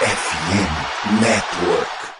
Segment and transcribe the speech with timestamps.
[0.00, 2.19] FM Network.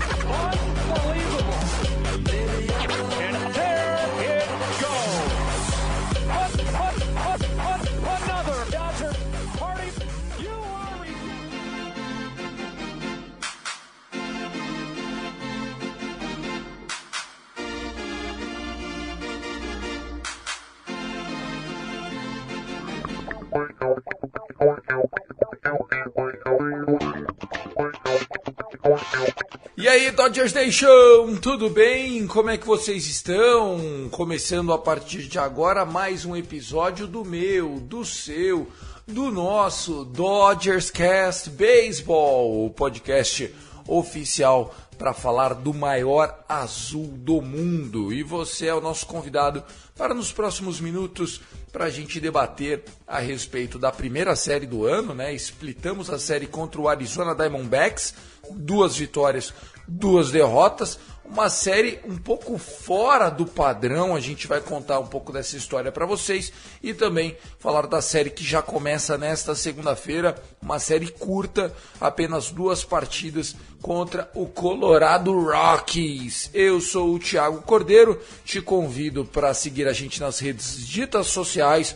[29.91, 32.25] Aí, Dodgers Nation, tudo bem?
[32.25, 34.07] Como é que vocês estão?
[34.09, 38.69] Começando a partir de agora mais um episódio do meu, do seu,
[39.05, 43.53] do nosso Dodgers Cast Baseball, o podcast
[43.85, 48.13] oficial para falar do maior azul do mundo.
[48.13, 49.61] E você é o nosso convidado
[49.97, 55.13] para nos próximos minutos para a gente debater a respeito da primeira série do ano,
[55.13, 55.33] né?
[55.33, 58.13] Splitamos a série contra o Arizona Diamondbacks,
[58.51, 59.53] duas vitórias,
[59.87, 60.99] duas derrotas,
[61.31, 64.13] uma série um pouco fora do padrão.
[64.13, 66.51] A gente vai contar um pouco dessa história para vocês
[66.83, 72.83] e também falar da série que já começa nesta segunda-feira, uma série curta, apenas duas
[72.83, 76.49] partidas contra o Colorado Rockies.
[76.53, 81.95] Eu sou o Thiago Cordeiro, te convido para seguir a gente nas redes ditas sociais,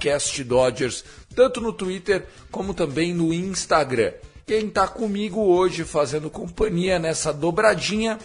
[0.00, 4.12] CastDodgers, tanto no Twitter como também no Instagram.
[4.48, 8.18] Quem está comigo hoje fazendo companhia nessa dobradinha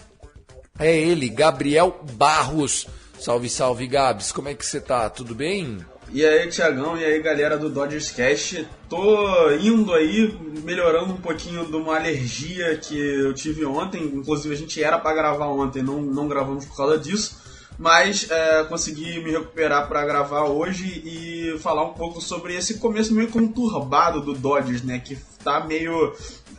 [0.78, 2.86] é ele, Gabriel Barros.
[3.18, 4.32] Salve, salve, Gabs.
[4.32, 5.08] Como é que você tá?
[5.08, 5.78] Tudo bem?
[6.12, 8.66] E aí, Tiagão, e aí, galera do Dodgers Cast.
[8.88, 14.02] Tô indo aí, melhorando um pouquinho de uma alergia que eu tive ontem.
[14.02, 17.42] Inclusive, a gente era para gravar ontem, não, não gravamos por causa disso.
[17.78, 23.14] Mas é, consegui me recuperar para gravar hoje e falar um pouco sobre esse começo
[23.14, 25.00] meio conturbado do Dodgers, né?
[25.00, 26.14] Que tá meio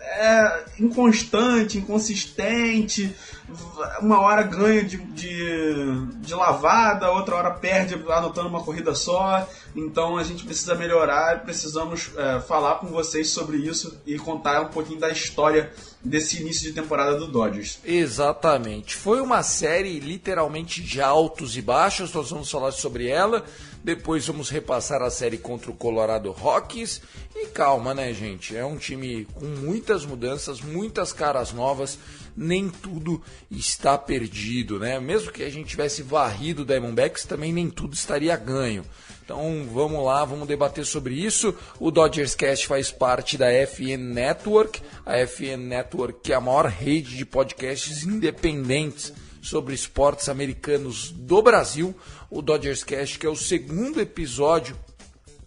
[0.05, 3.13] é, inconstante, inconsistente.
[4.01, 9.47] Uma hora ganha de, de, de lavada, outra hora perde anotando uma corrida só.
[9.75, 14.69] Então a gente precisa melhorar, precisamos é, falar com vocês sobre isso e contar um
[14.69, 15.71] pouquinho da história
[16.03, 17.79] desse início de temporada do Dodgers.
[17.83, 18.95] Exatamente.
[18.95, 23.43] Foi uma série literalmente de altos e baixos, nós vamos falar sobre ela.
[23.85, 27.03] Depois vamos repassar a série contra o Colorado Rockies.
[27.35, 28.57] E calma, né, gente?
[28.57, 31.99] É um time com muitas mudanças, muitas caras novas.
[32.35, 34.99] Nem tudo está perdido, né?
[34.99, 38.83] Mesmo que a gente tivesse varrido o Diamondbacks, também nem tudo estaria ganho.
[39.23, 41.53] Então vamos lá, vamos debater sobre isso.
[41.79, 46.65] O Dodgers Cast faz parte da FN Network, a FN Network que é a maior
[46.65, 49.13] rede de podcasts independentes
[49.45, 51.95] sobre esportes americanos do Brasil.
[52.29, 54.77] O Dodgers Cast que é o segundo episódio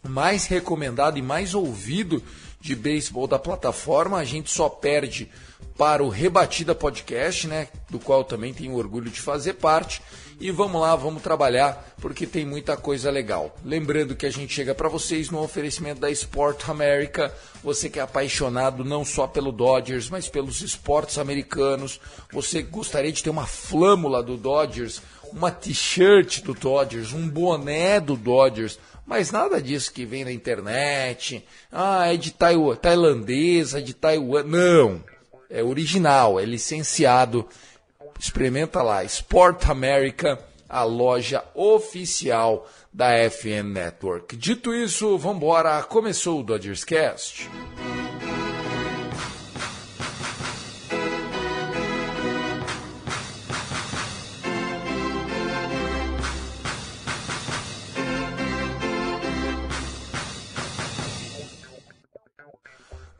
[0.06, 2.22] mais recomendado e mais ouvido
[2.61, 4.19] de beisebol da plataforma.
[4.19, 5.31] A gente só perde
[5.77, 10.03] para o Rebatida Podcast, né, do qual também tenho orgulho de fazer parte.
[10.41, 13.56] E vamos lá, vamos trabalhar, porque tem muita coisa legal.
[13.65, 17.34] Lembrando que a gente chega para vocês no oferecimento da Sport America.
[17.62, 22.00] Você que é apaixonado não só pelo Dodgers, mas pelos esportes americanos.
[22.33, 25.03] Você gostaria de ter uma flâmula do Dodgers,
[25.33, 28.78] uma t-shirt do Dodgers, um boné do Dodgers.
[29.06, 31.44] Mas nada disso que vem na internet.
[31.72, 34.43] Ah, é de taiwa tailandesa, de Taiwan.
[34.44, 35.03] Não.
[35.49, 37.49] É original, é licenciado.
[38.19, 39.03] Experimenta lá.
[39.05, 44.36] Sport America, a loja oficial da FN Network.
[44.36, 45.83] Dito isso, vambora.
[45.83, 47.48] Começou o Dodgers Cast.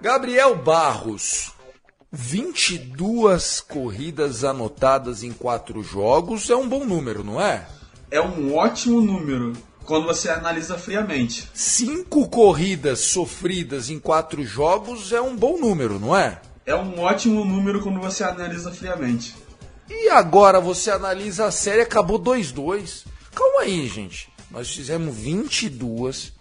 [0.00, 1.52] Gabriel Barros,
[2.12, 7.66] 22 corridas anotadas em quatro jogos é um bom número, não é?
[8.08, 9.54] É um ótimo número
[9.84, 11.50] quando você analisa friamente.
[11.52, 16.40] Cinco corridas sofridas em quatro jogos é um bom número, não é?
[16.64, 19.34] É um ótimo número quando você analisa friamente.
[19.90, 23.04] E agora você analisa a série, acabou 2-2.
[23.34, 24.28] Calma aí, gente.
[24.48, 26.32] Nós fizemos 22,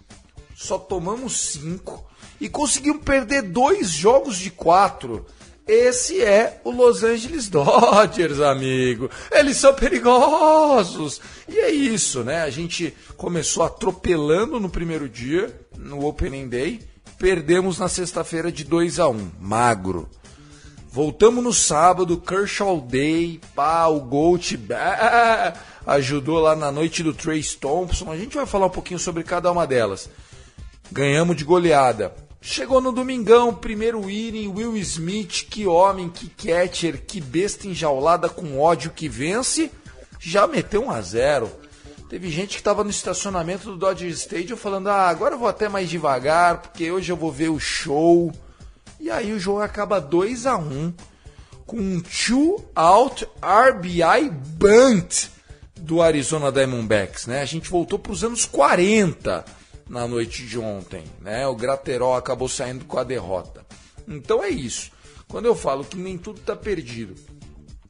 [0.54, 2.07] só tomamos 5
[2.40, 5.26] e conseguimos perder dois jogos de quatro.
[5.66, 9.10] Esse é o Los Angeles Dodgers, amigo.
[9.30, 11.20] Eles são perigosos.
[11.46, 12.42] E é isso, né?
[12.42, 16.80] A gente começou atropelando no primeiro dia, no Opening Day.
[17.18, 20.08] Perdemos na sexta-feira de 2 a 1 magro.
[20.90, 24.58] Voltamos no sábado, Kershaw Day, pá, o Gold
[25.86, 28.10] ajudou lá na noite do Trace Thompson.
[28.10, 30.08] A gente vai falar um pouquinho sobre cada uma delas.
[30.90, 32.14] Ganhamos de goleada.
[32.40, 38.60] Chegou no domingão, primeiro inning, Will Smith, que homem, que catcher, que besta enjaulada com
[38.60, 39.72] ódio que vence,
[40.20, 41.50] já meteu um a zero.
[42.08, 45.68] Teve gente que estava no estacionamento do Dodger Stadium falando: ah, agora eu vou até
[45.68, 48.32] mais devagar, porque hoje eu vou ver o show.
[49.00, 50.94] E aí o jogo acaba 2 a 1 um,
[51.66, 55.28] com um two out RBI bunt
[55.76, 57.42] do Arizona Diamondbacks, né?
[57.42, 59.44] A gente voltou para os anos 40
[59.88, 61.46] na noite de ontem, né?
[61.46, 63.64] O Graterol acabou saindo com a derrota.
[64.06, 64.90] Então é isso.
[65.26, 67.14] Quando eu falo que nem tudo está perdido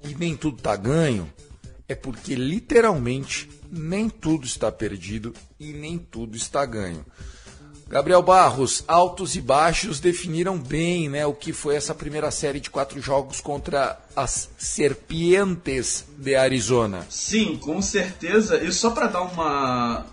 [0.03, 1.33] e nem tudo está ganho,
[1.89, 7.05] é porque literalmente nem tudo está perdido e nem tudo está ganho.
[7.89, 12.69] Gabriel Barros, altos e baixos definiram bem né, o que foi essa primeira série de
[12.69, 17.07] quatro jogos contra as Serpientes de Arizona.
[17.09, 18.63] Sim, com certeza.
[18.63, 20.05] E só para dar uma,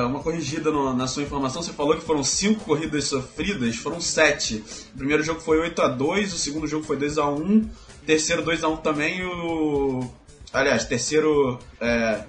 [0.00, 4.62] uma corrigida no, na sua informação, você falou que foram cinco corridas sofridas, foram sete.
[4.94, 7.68] O primeiro jogo foi 8 a 2 o segundo jogo foi 2 a 1
[8.02, 10.10] o terceiro 2 a 1 também, o.
[10.52, 12.24] Aliás, terceiro é,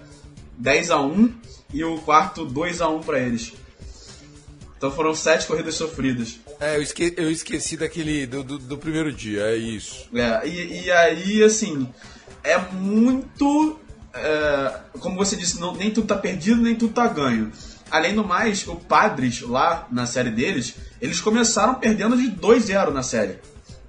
[0.57, 1.33] 10 a 1
[1.73, 3.53] e o quarto 2 a 1 para eles.
[4.77, 6.39] Então foram sete corridas sofridas.
[6.59, 8.25] É, eu, esque eu esqueci daquele.
[8.25, 10.09] Do, do, do, primeiro dia, é isso.
[10.13, 11.87] É, e, e aí, assim,
[12.43, 13.79] é muito
[14.13, 17.51] é, como você disse, não, nem tudo tá perdido, nem tudo tá ganho.
[17.89, 23.03] Além do mais, o Padres, lá na série deles, eles começaram perdendo de 2-0 na
[23.03, 23.39] série.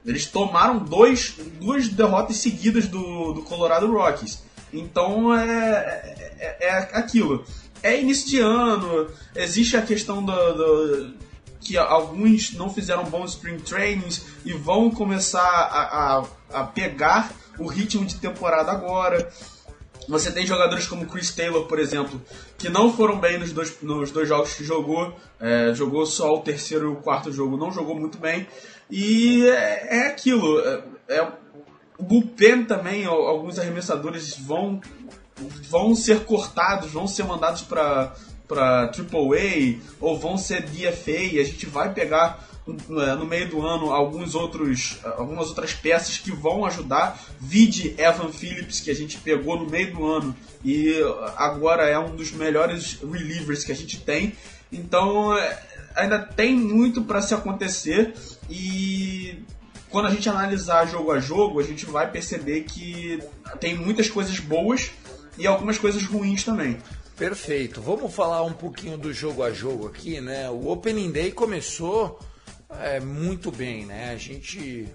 [0.05, 4.43] Eles tomaram dois, duas derrotas seguidas do, do Colorado Rockies.
[4.73, 7.45] Então é, é, é aquilo.
[7.83, 11.15] É início de ano, existe a questão do, do
[11.61, 17.67] que alguns não fizeram bons spring trainings e vão começar a, a, a pegar o
[17.67, 19.31] ritmo de temporada agora.
[20.09, 22.21] Você tem jogadores como Chris Taylor, por exemplo,
[22.59, 25.15] que não foram bem nos dois, nos dois jogos que jogou.
[25.41, 28.47] É, jogou só o terceiro e o quarto jogo, não jogou muito bem.
[28.91, 30.61] E é, é aquilo.
[30.61, 31.29] É, é,
[31.99, 34.81] o bullpen também, alguns arremessadores vão,
[35.69, 38.13] vão ser cortados, vão ser mandados para
[38.53, 41.41] para AAA ou vão ser DFA.
[41.41, 46.65] A gente vai pegar no meio do ano alguns outros, algumas outras peças que vão
[46.65, 47.21] ajudar.
[47.41, 50.95] Vide Evan Phillips, que a gente pegou no meio do ano e
[51.37, 54.35] agora é um dos melhores relievers que a gente tem.
[54.71, 55.63] Então é,
[55.95, 58.15] ainda tem muito para se acontecer
[58.49, 59.43] e
[59.91, 63.23] quando a gente analisar jogo a jogo, a gente vai perceber que
[63.61, 64.91] tem muitas coisas boas
[65.37, 66.79] e algumas coisas ruins também.
[67.17, 67.81] Perfeito.
[67.83, 70.49] Vamos falar um pouquinho do jogo a jogo aqui, né?
[70.49, 72.19] O Opening Day começou
[72.81, 74.11] é, muito bem, né?
[74.11, 74.89] A gente,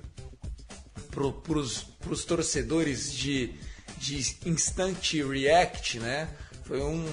[1.12, 3.54] para os torcedores de,
[3.98, 6.30] de Instant React, né?
[6.64, 7.06] Foi um,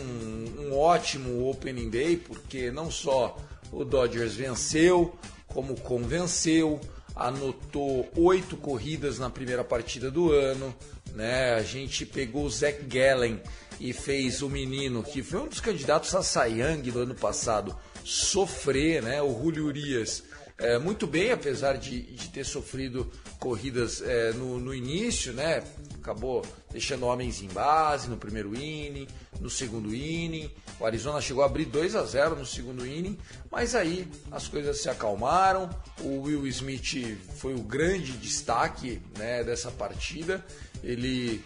[0.59, 3.39] um ótimo Opening Day, porque não só
[3.71, 6.81] o Dodgers venceu, como convenceu,
[7.15, 10.75] anotou oito corridas na primeira partida do ano,
[11.15, 11.55] né?
[11.55, 13.41] A gente pegou o Zach Gallen
[13.79, 19.03] e fez o menino que foi um dos candidatos a Sayang do ano passado sofrer,
[19.03, 19.23] né?
[19.23, 20.25] O Julio Urias
[20.57, 25.65] é, muito bem, apesar de, de ter sofrido corridas é, no, no, início, né?
[26.01, 29.09] Acabou deixando homens em base no primeiro inning,
[29.41, 30.49] no segundo inning.
[30.79, 33.19] O Arizona chegou a abrir 2 a 0 no segundo inning,
[33.51, 35.69] mas aí as coisas se acalmaram.
[36.01, 40.45] O Will Smith foi o grande destaque né, dessa partida.
[40.85, 41.45] Ele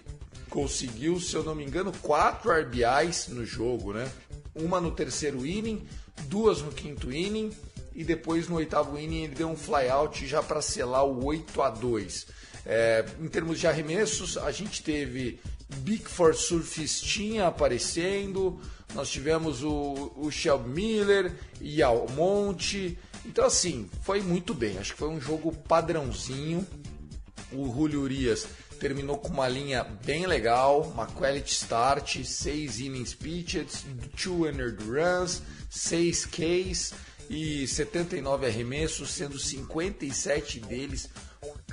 [0.51, 4.11] conseguiu, se eu não me engano, quatro RBIs no jogo, né?
[4.55, 5.87] Uma no terceiro inning,
[6.27, 7.51] duas no quinto inning
[7.99, 11.69] e depois no oitavo inning ele deu um flyout já para selar o 8 a
[11.69, 12.29] 2.
[12.65, 15.41] É, em termos de arremessos, a gente teve
[15.79, 18.61] Big for Surfistinha aparecendo,
[18.95, 22.97] nós tivemos o, o Shelby Miller e Almonte.
[23.27, 24.79] Então, assim, foi muito bem.
[24.79, 26.65] Acho que foi um jogo padrãozinho.
[27.51, 28.47] O Julio Urias
[28.79, 33.67] terminou com uma linha bem legal, uma quality start, 6 innings pitched,
[34.15, 41.09] 2 earned runs, 6 Ks e 79 arremessos, sendo 57 deles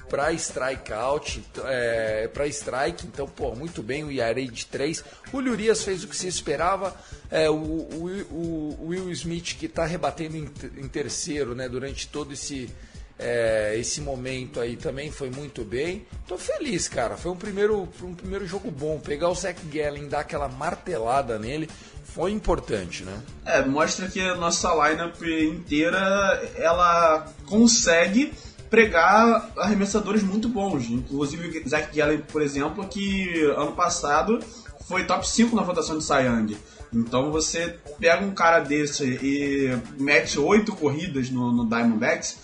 [0.10, 5.04] para strikeout, é, para strike, então, pô, muito bem, o IRA de 3.
[5.34, 6.96] O Urias fez o que se esperava,
[7.32, 12.34] é, o, o, o, Will Smith que está rebatendo em, em, terceiro, né, durante todo
[12.34, 12.70] esse,
[13.18, 16.06] é, esse momento aí também foi muito bem.
[16.28, 20.22] Tô feliz, cara, foi um primeiro, um primeiro jogo bom, pegar o Zach Gallen, dar
[20.22, 21.70] aquela martelada nele,
[22.04, 23.22] foi importante, né?
[23.46, 26.08] É, mostra que a nossa lineup inteira,
[26.56, 28.34] ela consegue
[28.70, 30.90] pregar arremessadores muito bons.
[30.90, 34.40] Inclusive o Zach Gallen, por exemplo, que ano passado
[34.88, 36.58] foi top 5 na votação de Young.
[36.94, 42.38] Então você pega um cara desse e mete oito corridas no, no Diamondbacks,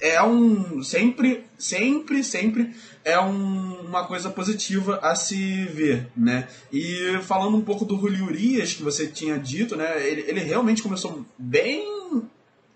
[0.00, 2.74] é um sempre, sempre, sempre
[3.04, 6.48] é um, uma coisa positiva a se ver, né?
[6.72, 10.06] E falando um pouco do Julio Urias que você tinha dito, né?
[10.06, 12.22] Ele, ele realmente começou bem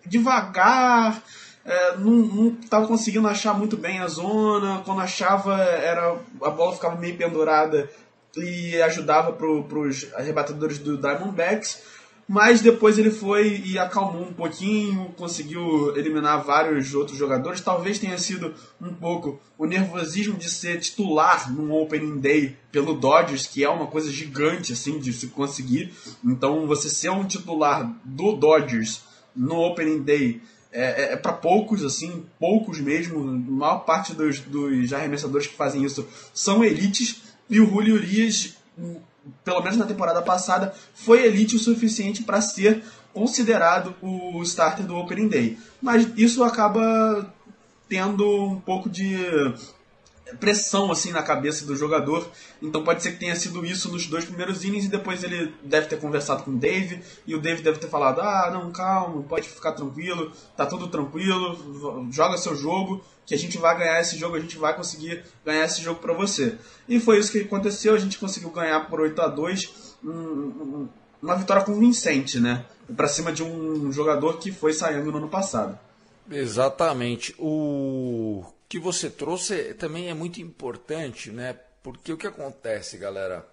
[0.06, 1.22] devagar,
[1.64, 4.82] é, não estava conseguindo achar muito bem a zona.
[4.84, 7.90] Quando achava, era a bola ficava meio pendurada
[8.36, 11.82] e ajudava para os arrebatadores do Diamondbacks.
[12.32, 17.60] Mas depois ele foi e acalmou um pouquinho, conseguiu eliminar vários outros jogadores.
[17.60, 23.48] Talvez tenha sido um pouco o nervosismo de ser titular num Opening Day pelo Dodgers,
[23.48, 25.92] que é uma coisa gigante assim de se conseguir.
[26.24, 29.02] Então você ser um titular do Dodgers
[29.34, 33.18] no Opening Day é, é, é para poucos, assim, poucos mesmo.
[33.18, 37.22] A maior parte dos, dos arremessadores que fazem isso são elites.
[37.48, 38.54] E o Julio Urias
[39.44, 42.82] pelo menos na temporada passada, foi elite o suficiente para ser
[43.12, 45.58] considerado o starter do Opening Day.
[45.80, 47.32] Mas isso acaba
[47.88, 49.16] tendo um pouco de
[50.38, 52.28] pressão assim na cabeça do jogador.
[52.62, 55.86] Então pode ser que tenha sido isso nos dois primeiros innings e depois ele deve
[55.86, 59.48] ter conversado com o Dave e o Dave deve ter falado: "Ah, não, calma, pode
[59.48, 64.36] ficar tranquilo, tá tudo tranquilo, joga seu jogo, que a gente vai ganhar esse jogo,
[64.36, 66.58] a gente vai conseguir ganhar esse jogo para você".
[66.88, 70.88] E foi isso que aconteceu, a gente conseguiu ganhar por 8 a 2, um,
[71.22, 72.64] uma vitória convincente, né?
[72.96, 75.78] Para cima de um jogador que foi saindo no ano passado.
[76.30, 77.34] Exatamente.
[77.38, 81.54] O que você trouxe também é muito importante, né?
[81.82, 83.44] Porque o que acontece, galera?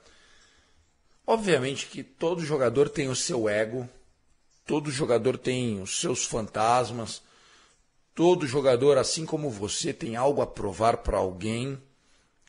[1.25, 3.89] Obviamente que todo jogador tem o seu ego,
[4.63, 7.23] todo jogador tem os seus fantasmas,
[8.13, 11.81] todo jogador, assim como você, tem algo a provar para alguém.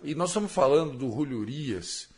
[0.04, 2.10] E nós estamos falando do Julio Urias,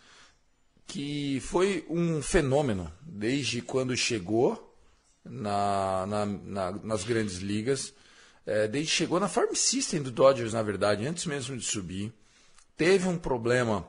[0.85, 4.77] que foi um fenômeno desde quando chegou
[5.25, 7.95] na, na, na, nas grandes ligas
[8.51, 12.13] é, desde chegou na Farm System do Dodgers, na verdade, antes mesmo de subir.
[12.77, 13.89] Teve um problema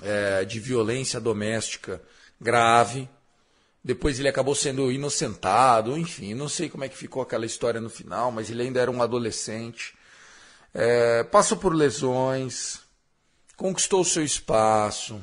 [0.00, 2.00] é, de violência doméstica
[2.40, 3.08] grave.
[3.82, 7.90] Depois ele acabou sendo inocentado, enfim, não sei como é que ficou aquela história no
[7.90, 9.96] final, mas ele ainda era um adolescente.
[10.72, 12.78] É, passou por lesões,
[13.56, 15.20] conquistou seu espaço,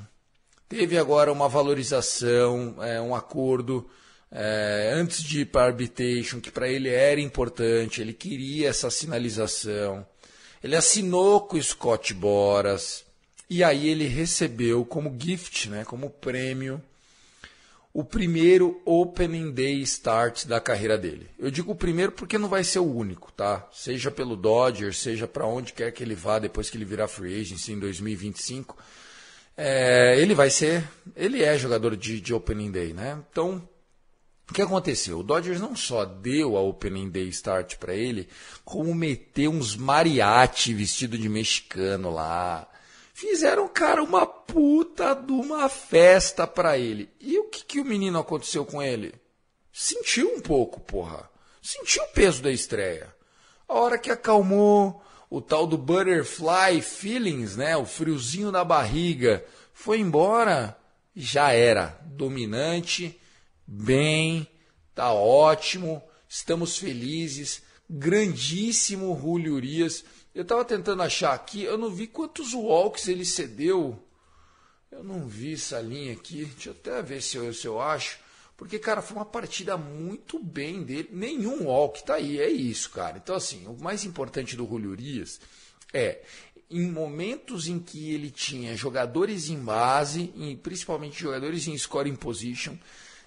[0.67, 3.89] teve agora uma valorização, é, um acordo
[4.31, 10.05] é, antes de ir para arbitration, que para ele era importante, ele queria essa sinalização.
[10.63, 13.03] Ele assinou com o Scott Boras
[13.49, 16.81] e aí ele recebeu como gift, né, como prêmio,
[17.93, 21.27] o primeiro Opening Day Start da carreira dele.
[21.37, 23.67] Eu digo o primeiro porque não vai ser o único, tá?
[23.73, 27.41] Seja pelo Dodgers, seja para onde quer que ele vá depois que ele virar free
[27.41, 28.77] agent em 2025.
[29.57, 33.21] É, ele vai ser, ele é jogador de, de Opening Day, né?
[33.29, 33.61] Então
[34.51, 35.19] o que aconteceu?
[35.19, 38.27] O Dodgers não só deu a Opening Day Start para ele,
[38.65, 42.67] como meteu uns mariachi vestido de mexicano lá.
[43.13, 47.09] Fizeram, cara, uma puta de uma festa para ele.
[47.17, 49.13] E o que, que o menino aconteceu com ele?
[49.71, 51.29] Sentiu um pouco, porra.
[51.61, 53.07] Sentiu o peso da estreia.
[53.69, 57.77] A hora que acalmou, o tal do butterfly feelings, né?
[57.77, 60.77] O friozinho na barriga, foi embora,
[61.15, 63.17] já era dominante
[63.71, 64.45] bem,
[64.93, 67.61] tá ótimo, estamos felizes.
[67.89, 70.03] Grandíssimo Julio Urias.
[70.35, 74.01] Eu estava tentando achar aqui, eu não vi quantos walks ele cedeu.
[74.91, 76.45] Eu não vi essa linha aqui.
[76.45, 78.19] Deixa eu até ver se eu, se eu acho.
[78.57, 81.09] Porque, cara, foi uma partida muito bem dele.
[81.11, 83.17] Nenhum walk tá aí, é isso, cara.
[83.17, 85.39] Então, assim, o mais importante do Julio Urias
[85.93, 86.21] é
[86.69, 92.75] em momentos em que ele tinha jogadores em base, e principalmente jogadores em scoring position,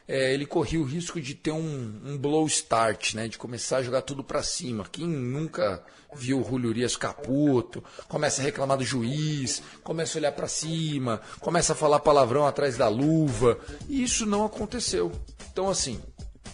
[0.07, 3.83] é, ele corria o risco de ter um, um, blow start, né, de começar a
[3.83, 4.85] jogar tudo para cima.
[4.91, 5.83] Quem nunca
[6.15, 11.21] viu o Julio Urias caputo, começa a reclamar do juiz, começa a olhar para cima,
[11.41, 13.59] começa a falar palavrão atrás da luva.
[13.89, 15.11] E isso não aconteceu.
[15.51, 16.01] Então, assim,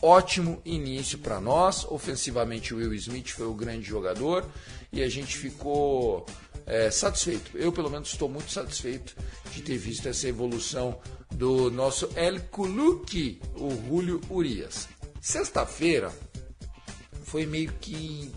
[0.01, 1.85] ótimo início para nós.
[1.85, 4.47] Ofensivamente, o Will Smith foi o grande jogador
[4.93, 6.25] e a gente ficou
[6.71, 7.59] é, satisfeito.
[7.59, 9.17] Eu, pelo menos, estou muito satisfeito
[9.53, 11.01] de ter visto essa evolução
[11.33, 14.89] do nosso El Culuki, o Julio Urias.
[15.21, 16.13] Sexta-feira
[17.25, 18.33] foi meio que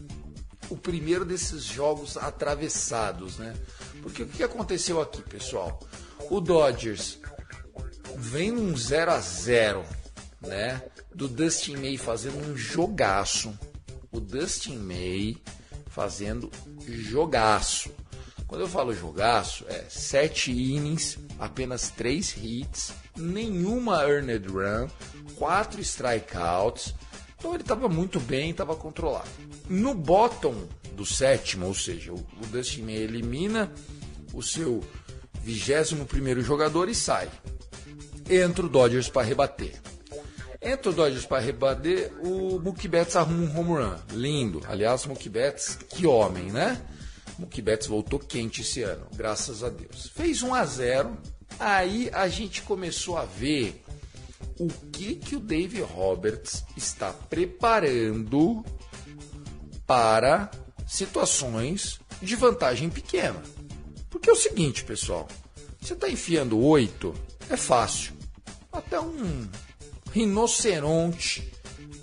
[0.67, 3.53] o primeiro desses jogos atravessados, né?
[4.01, 5.79] Porque o que aconteceu aqui, pessoal?
[6.27, 7.19] O Dodgers
[8.17, 9.85] vem num 0 a 0
[10.41, 10.81] né?
[11.13, 13.57] Do Dustin May fazendo um jogaço.
[14.11, 15.37] O Dustin May
[15.87, 16.49] fazendo
[16.87, 17.91] jogaço.
[18.53, 24.87] Quando eu falo jogaço, é sete innings, apenas três hits, nenhuma earned run,
[25.35, 26.93] quatro strikeouts.
[27.35, 29.27] Então ele estava muito bem, estava controlado.
[29.67, 33.73] No bottom do sétimo, ou seja, o, Dustin May elimina
[34.35, 34.83] o seu
[35.41, 37.29] 21 primeiro jogador e sai.
[38.29, 39.81] Entra o Dodgers para rebater.
[40.61, 43.95] Entra o Dodgers para rebater, o Mookie Betts arruma um home run.
[44.11, 44.61] Lindo.
[44.67, 46.79] Aliás, Mookie Betts, que homem, né?
[47.37, 50.11] Mookie Betts voltou quente esse ano, graças a Deus.
[50.15, 51.17] Fez 1 a 0
[51.59, 53.83] aí a gente começou a ver
[54.59, 58.63] o que, que o Dave Roberts está preparando
[59.85, 60.51] para
[60.87, 63.41] situações de vantagem pequena.
[64.09, 65.27] Porque é o seguinte, pessoal,
[65.81, 67.13] você está enfiando 8,
[67.49, 68.13] é fácil.
[68.71, 69.47] Até um
[70.11, 71.51] rinoceronte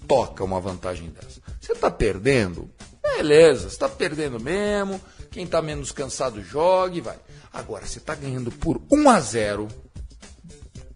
[0.06, 1.40] toca uma vantagem dessa.
[1.60, 2.70] Você está perdendo?
[3.02, 5.00] Beleza, você está perdendo mesmo.
[5.30, 7.16] Quem está menos cansado jogue, vai.
[7.52, 9.68] Agora, você está ganhando por 1 a 0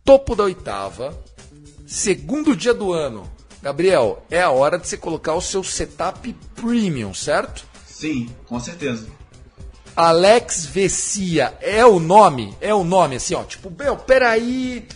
[0.05, 1.19] topo da oitava,
[1.87, 3.31] segundo dia do ano.
[3.63, 7.65] Gabriel, é a hora de você colocar o seu setup premium, certo?
[7.87, 9.07] Sim, com certeza.
[9.97, 12.55] Alex Vessia é o nome?
[12.61, 13.45] É o nome, assim, ó.
[13.45, 14.87] Tipo, Bel, peraí.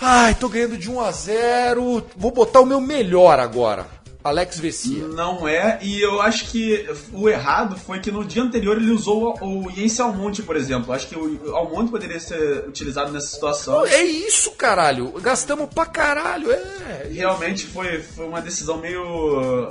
[0.00, 3.95] Ai, tô ganhando de 1 a 0 Vou botar o meu melhor agora.
[4.26, 5.06] Alex Vessia.
[5.08, 9.36] Não é, e eu acho que o errado foi que no dia anterior ele usou
[9.40, 10.92] o Yense Almonte, por exemplo.
[10.92, 13.84] Acho que o Almonte poderia ser utilizado nessa situação.
[13.86, 15.12] É isso, caralho.
[15.20, 17.08] Gastamos pra caralho, é.
[17.10, 19.68] Realmente foi, foi uma decisão meio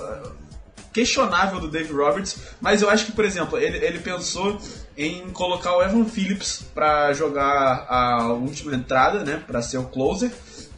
[0.95, 4.57] questionável do Dave Roberts, mas eu acho que, por exemplo, ele, ele pensou
[4.97, 10.31] em colocar o Evan Phillips para jogar a última entrada, né, para ser o closer,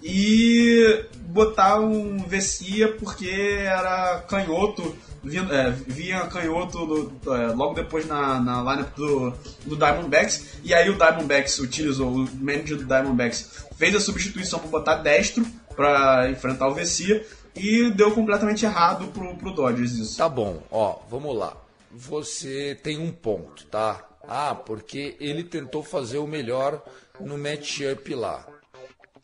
[0.07, 8.07] e botar um Vessia porque era canhoto, vinha, é, vinha canhoto do, é, logo depois
[8.07, 9.31] na, na lineup do,
[9.65, 14.69] do Diamondbacks, e aí o Diamondbacks utilizou, o manager do Diamondbacks fez a substituição para
[14.69, 20.17] botar destro para enfrentar o Vessia, e deu completamente errado pro, pro Dodgers isso.
[20.17, 21.57] Tá bom, ó, vamos lá.
[21.91, 24.07] Você tem um ponto, tá?
[24.27, 26.81] Ah, porque ele tentou fazer o melhor
[27.19, 28.45] no matchup lá.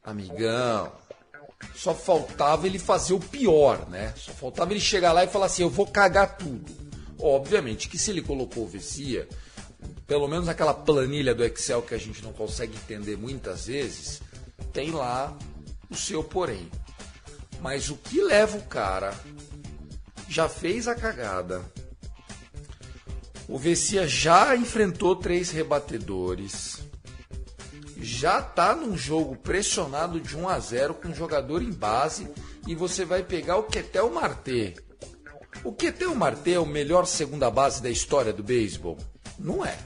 [0.04, 0.92] Amigão,
[1.76, 4.14] só faltava ele fazer o pior, né?
[4.18, 6.72] Só faltava ele chegar lá e falar assim: eu vou cagar tudo.
[7.20, 9.28] Obviamente que se ele colocou o Vessia,
[10.06, 14.22] pelo menos aquela planilha do Excel que a gente não consegue entender muitas vezes,
[14.74, 15.36] tem lá
[15.90, 16.70] o seu porém.
[17.62, 19.14] Mas o que leva o cara
[20.28, 21.64] já fez a cagada.
[23.48, 26.83] O Vessia já enfrentou três rebatedores.
[28.04, 32.28] Já tá num jogo pressionado de 1 a 0 com um jogador em base
[32.68, 34.76] e você vai pegar o Ketel Marte.
[35.64, 38.98] O Ketel Marte é o melhor segunda base da história do beisebol?
[39.40, 39.78] Não é.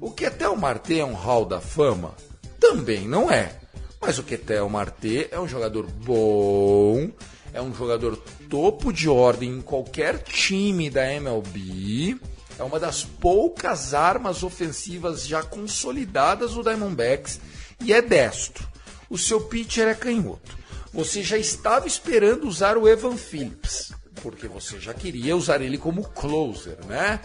[0.00, 2.14] O Ketel Marte é um hall da fama?
[2.60, 3.58] Também não é.
[4.00, 7.10] Mas o Ketel Marte é um jogador bom,
[7.52, 8.16] é um jogador
[8.48, 12.16] topo de ordem em qualquer time da MLB.
[12.60, 17.40] É uma das poucas armas ofensivas já consolidadas do Diamondbacks
[17.80, 18.68] e é destro.
[19.08, 20.58] O seu pitcher é canhoto.
[20.92, 23.92] Você já estava esperando usar o Evan Phillips,
[24.22, 27.20] porque você já queria usar ele como closer, né?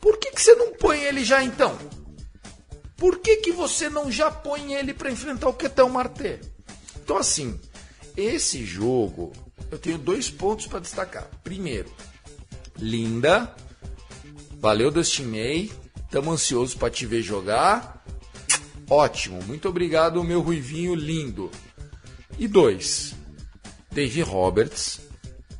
[0.00, 1.78] Por que, que você não põe ele já então?
[3.02, 6.38] por que, que você não já põe ele para enfrentar o Ketel Marte?
[7.02, 7.58] Então, assim,
[8.16, 9.32] esse jogo
[9.72, 11.28] eu tenho dois pontos para destacar.
[11.42, 11.90] Primeiro,
[12.78, 13.52] linda,
[14.62, 15.72] valeu Dustin May,
[16.04, 18.04] estamos ansiosos para te ver jogar.
[18.88, 21.50] Ótimo, muito obrigado, meu ruivinho lindo.
[22.38, 23.12] E dois,
[23.90, 25.00] Dave Roberts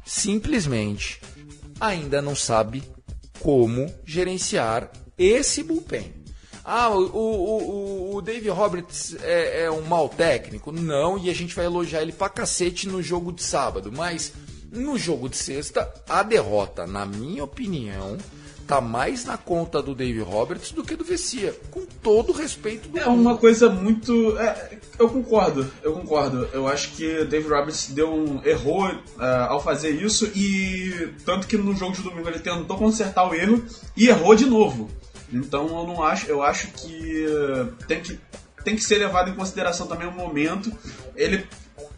[0.05, 1.21] simplesmente
[1.81, 2.81] ainda não sabe
[3.41, 4.88] como gerenciar
[5.19, 6.23] esse bullpen.
[6.65, 10.71] Ah, o, o, o, Dave Roberts é, é, um mau técnico?
[10.71, 13.91] Não, e a gente vai elogiar ele pra cacete no jogo de sábado.
[13.91, 14.33] Mas
[14.71, 18.17] no jogo de sexta, a derrota, na minha opinião,
[18.66, 22.88] tá mais na conta do Dave Roberts do que do Vessia, com todo o respeito
[22.88, 24.38] do É uma coisa muito.
[24.38, 26.48] é, eu concordo, eu concordo.
[26.53, 31.57] Eu acho que Dave Roberts deu um, errou uh, ao fazer isso e tanto que
[31.57, 33.64] no jogo de domingo ele tentou consertar o erro
[33.96, 34.90] e errou de novo.
[35.33, 37.27] Então eu não acho, eu acho que
[37.87, 38.18] tem que
[38.64, 40.72] tem que ser levado em consideração também o momento.
[41.16, 41.46] Ele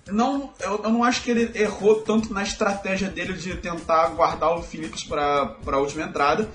[0.08, 4.56] não, eu, eu, não acho que ele errou tanto na estratégia dele de tentar guardar
[4.56, 6.48] o Phillips para a última entrada,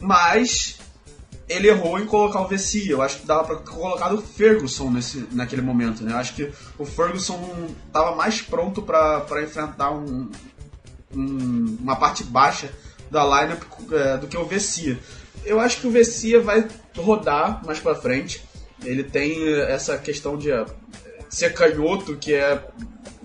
[0.00, 0.78] mas
[1.48, 2.88] ele errou em colocar o Vessi.
[2.88, 6.02] Eu acho que dava para colocar o Ferguson nesse, naquele momento.
[6.02, 6.12] Né?
[6.12, 10.30] Eu acho que o Ferguson estava mais pronto para enfrentar um,
[11.14, 12.72] um, uma parte baixa
[13.10, 14.98] da lineup é, do que o Vessia.
[15.44, 16.66] Eu acho que o Vessia vai
[16.96, 18.42] rodar mais para frente.
[18.82, 20.50] Ele tem essa questão de
[21.32, 22.62] ser canhoto, que é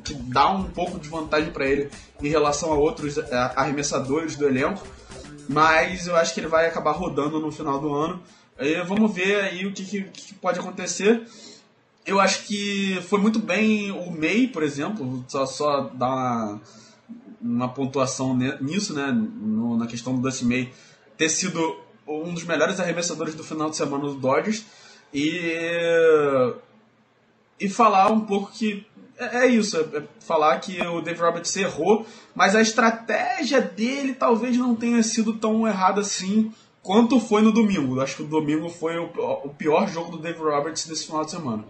[0.03, 1.91] que dá um pouco de vantagem para ele
[2.23, 4.81] em relação a outros é, arremessadores do elenco,
[5.49, 8.23] mas eu acho que ele vai acabar rodando no final do ano.
[8.57, 11.27] Aí vamos ver aí o que, que, que pode acontecer.
[12.05, 16.61] Eu acho que foi muito bem o May, por exemplo, só, só dar uma,
[17.41, 20.71] uma pontuação nisso, né, no, na questão do Dusty May,
[21.17, 24.63] ter sido um dos melhores arremessadores do final de semana do Dodgers.
[25.13, 26.53] E
[27.59, 28.85] e falar um pouco que
[29.17, 34.13] é, é isso, é, é falar que o Dave Roberts errou, mas a estratégia dele
[34.13, 36.51] talvez não tenha sido tão errada assim
[36.87, 37.99] quanto foi no domingo.
[37.99, 41.65] Acho que o domingo foi o, pior jogo do Dave Roberts nesse final de semana.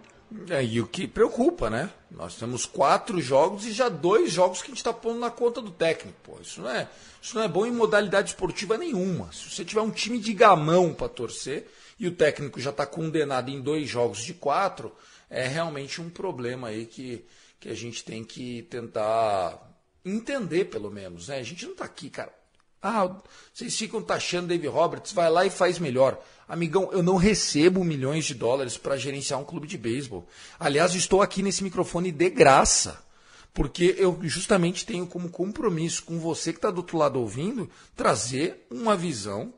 [0.50, 1.90] É, e o que preocupa, né?
[2.12, 5.62] Nós temos quatro jogos e já dois jogos que a gente está pondo na conta
[5.62, 6.18] do técnico.
[6.22, 6.38] Pô.
[6.42, 6.88] Isso, não é,
[7.22, 9.32] isso não é bom em modalidade esportiva nenhuma.
[9.32, 13.50] Se você tiver um time de gamão para torcer e o técnico já está condenado
[13.50, 14.94] em dois jogos de quatro,
[15.30, 17.26] é realmente um problema aí que,
[17.60, 19.62] que a gente tem que tentar
[20.04, 21.28] entender, pelo menos.
[21.28, 21.40] Né?
[21.40, 22.34] A gente não está aqui, cara.
[22.82, 23.18] Ah,
[23.54, 26.22] vocês ficam taxando Dave Roberts, vai lá e faz melhor.
[26.48, 30.28] Amigão, eu não recebo milhões de dólares para gerenciar um clube de beisebol.
[30.60, 33.06] Aliás, estou aqui nesse microfone de graça.
[33.54, 38.68] Porque eu justamente tenho como compromisso com você que está do outro lado ouvindo, trazer
[38.70, 39.52] uma visão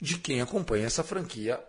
[0.00, 1.62] de quem acompanha essa franquia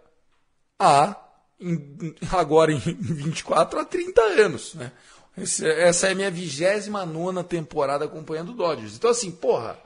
[0.79, 1.15] há
[1.59, 4.91] em, agora em 24 a 30 anos, né?
[5.37, 8.95] essa é a minha 29 temporada acompanhando o Dodgers.
[8.95, 9.79] Então, assim, porra,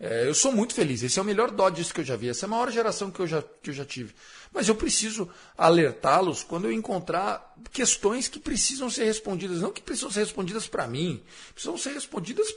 [0.00, 1.02] é, eu sou muito feliz.
[1.02, 2.28] Esse é o melhor Dodgers que eu já vi.
[2.28, 4.14] Essa é a maior geração que eu já, que eu já tive.
[4.52, 9.60] Mas eu preciso alertá-los quando eu encontrar questões que precisam ser respondidas.
[9.60, 12.54] Não que precisam ser respondidas para mim, precisam ser respondidas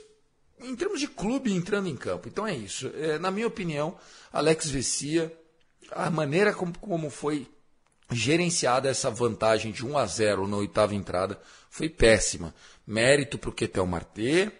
[0.60, 2.28] em termos de clube entrando em campo.
[2.28, 2.90] Então é isso.
[2.94, 3.96] É, na minha opinião,
[4.32, 5.36] Alex Vessia,
[5.90, 7.48] a maneira como, como foi
[8.14, 12.54] gerenciada essa vantagem de 1 a 0 na oitava entrada foi péssima.
[12.86, 14.50] Mérito para o Ketel Marte,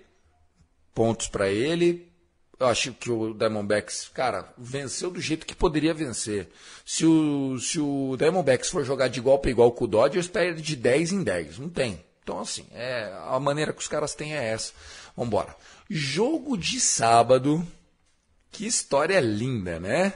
[0.95, 2.11] pontos para ele.
[2.59, 6.49] Eu acho que o Diamondbacks, cara, venceu do jeito que poderia vencer.
[6.87, 10.63] Se o, se o Diamondbacks for jogar de igual para igual com o Dodgers, perde
[10.63, 11.59] de 10 em 10.
[11.59, 12.05] Não tem.
[12.23, 14.73] Então, assim, é, a maneira que os caras têm é essa.
[15.17, 15.57] Vambora.
[15.91, 17.67] Jogo de sábado.
[18.53, 20.15] Que história linda, né?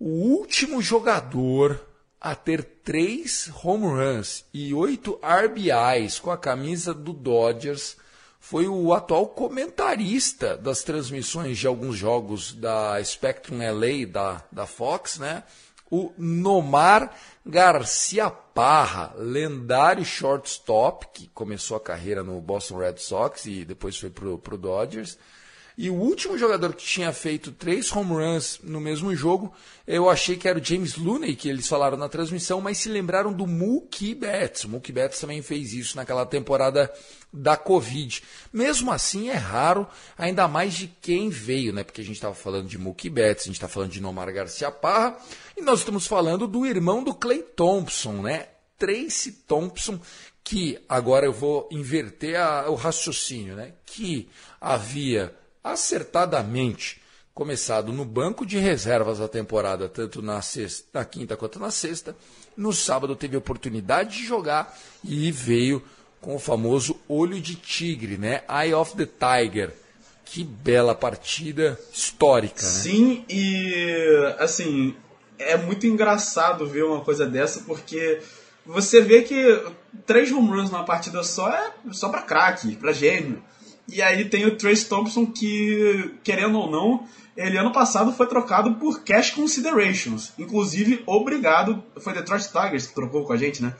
[0.00, 1.80] O último jogador
[2.24, 7.98] a ter três home runs e oito RBIs com a camisa do Dodgers
[8.40, 15.18] foi o atual comentarista das transmissões de alguns jogos da Spectrum LA da, da Fox,
[15.18, 15.42] né?
[15.90, 23.66] O Nomar Garcia Parra, lendário shortstop que começou a carreira no Boston Red Sox e
[23.66, 25.18] depois foi pro, pro Dodgers.
[25.76, 29.52] E o último jogador que tinha feito três home runs no mesmo jogo,
[29.86, 33.32] eu achei que era o James Looney, que eles falaram na transmissão, mas se lembraram
[33.32, 34.64] do Mookie Betts.
[34.64, 36.92] O Mookie Betts também fez isso naquela temporada
[37.32, 38.22] da Covid.
[38.52, 41.82] Mesmo assim, é raro, ainda mais de quem veio, né?
[41.82, 44.70] Porque a gente estava falando de Mookie Betts, a gente está falando de Nomar Garcia
[44.70, 45.18] Parra,
[45.56, 48.46] e nós estamos falando do irmão do Clay Thompson, né?
[48.78, 50.00] Tracy Thompson,
[50.44, 53.72] que agora eu vou inverter a, o raciocínio, né?
[53.84, 54.28] Que
[54.60, 57.00] havia acertadamente
[57.34, 62.14] começado no banco de reservas a temporada, tanto na, sexta, na quinta quanto na sexta.
[62.56, 65.82] No sábado teve oportunidade de jogar e veio
[66.20, 68.42] com o famoso olho de tigre, né?
[68.48, 69.72] Eye of the Tiger.
[70.24, 72.68] Que bela partida histórica, né?
[72.68, 74.96] Sim, e assim,
[75.38, 78.20] é muito engraçado ver uma coisa dessa, porque
[78.64, 79.62] você vê que
[80.06, 83.42] três home runs numa partida só é só pra craque, pra gênio.
[83.88, 88.74] E aí tem o Trace Thompson que, querendo ou não, ele ano passado foi trocado
[88.74, 90.32] por Cash Considerations.
[90.38, 91.82] Inclusive, obrigado.
[91.98, 93.74] Foi Detroit Tigers que trocou com a gente, né?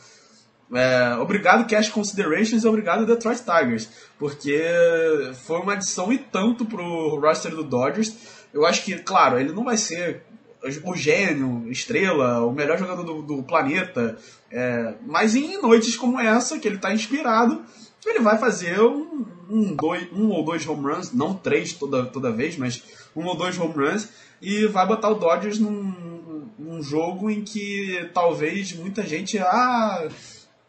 [0.73, 3.89] É, obrigado Cash Considerations e obrigado Detroit Tigers.
[4.19, 4.63] Porque
[5.47, 8.15] foi uma adição e tanto pro roster do Dodgers.
[8.53, 10.23] Eu acho que, claro, ele não vai ser
[10.85, 14.17] o gênio, estrela, o melhor jogador do, do planeta,
[14.51, 17.63] é, mas em noites como essa, que ele está inspirado,
[18.07, 22.33] ele vai fazer um, um, dois, um ou dois home runs, não três toda, toda
[22.33, 22.83] vez, mas
[23.17, 24.09] um ou dois home runs,
[24.41, 30.09] e vai botar o Dodgers num, num jogo em que talvez muita gente, ah,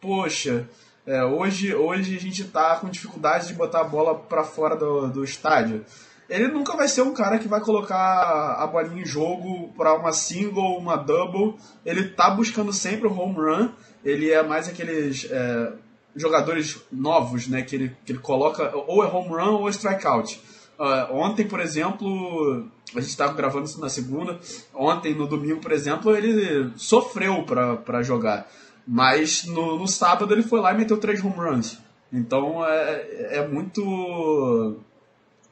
[0.00, 0.68] poxa,
[1.06, 5.06] é, hoje, hoje a gente está com dificuldade de botar a bola para fora do,
[5.08, 5.84] do estádio.
[6.28, 10.12] Ele nunca vai ser um cara que vai colocar a bolinha em jogo para uma
[10.12, 11.54] single, uma double.
[11.84, 13.68] Ele tá buscando sempre o home run.
[14.04, 15.72] Ele é mais aqueles é,
[16.16, 17.62] jogadores novos, né?
[17.62, 20.40] Que ele, que ele coloca ou é home run ou é strikeout.
[20.78, 24.38] Uh, ontem, por exemplo, a gente estava gravando isso na segunda.
[24.74, 28.46] Ontem, no domingo, por exemplo, ele sofreu para jogar.
[28.86, 31.78] Mas no, no, sábado ele foi lá e meteu três home runs.
[32.12, 34.76] Então é, é muito.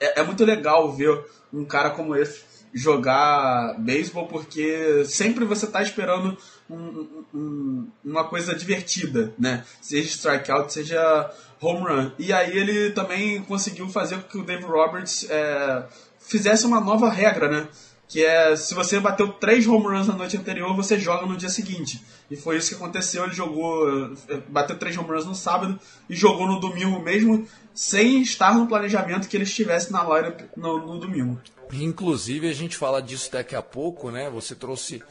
[0.05, 5.81] É, é muito legal ver um cara como esse jogar beisebol porque sempre você está
[5.81, 6.37] esperando
[6.69, 9.65] um, um, uma coisa divertida, né?
[9.81, 12.11] Seja strikeout, seja home run.
[12.19, 15.85] E aí ele também conseguiu fazer com que o Dave Roberts é,
[16.19, 17.69] fizesse uma nova regra, né?
[18.09, 21.49] Que é, se você bateu três home runs na noite anterior, você joga no dia
[21.49, 22.05] seguinte.
[22.31, 26.15] E foi isso que aconteceu, ele jogou, é, bateu três home runs no sábado e
[26.15, 30.99] jogou no domingo mesmo, sem estar no planejamento que ele estivesse na lineup no, no
[30.99, 31.41] domingo.
[31.73, 34.31] Inclusive, a gente fala disso daqui a pouco, né?
[34.31, 35.03] Você trouxe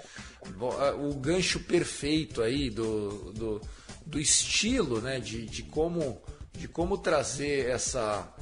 [1.00, 3.62] o gancho perfeito aí do, do,
[4.06, 5.20] do estilo, né?
[5.20, 6.22] De, de, como,
[6.54, 8.34] de como trazer essa,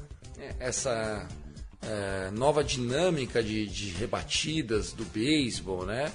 [0.59, 1.27] essa
[1.81, 6.11] é, nova dinâmica de, de rebatidas do beisebol, né?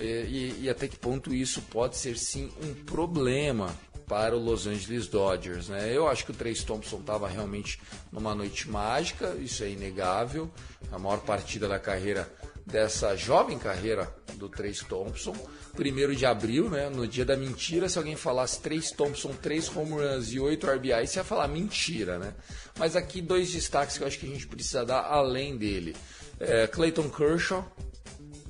[0.00, 3.74] E, e, até que ponto isso pode ser sim um problema
[4.08, 5.68] para o Los Angeles Dodgers.
[5.68, 5.94] Né?
[5.94, 7.78] Eu acho que o Trace Thompson estava realmente
[8.10, 10.50] numa noite mágica, isso é inegável.
[10.90, 12.28] A maior partida da carreira
[12.68, 15.34] dessa jovem carreira do Trace Thompson.
[15.74, 19.92] Primeiro de abril, né, no dia da mentira, se alguém falasse Trace Thompson, 3 home
[19.92, 22.34] runs e 8 RBIs, você ia falar mentira, né?
[22.78, 25.96] Mas aqui dois destaques que eu acho que a gente precisa dar além dele.
[26.40, 27.64] É, Clayton Kershaw,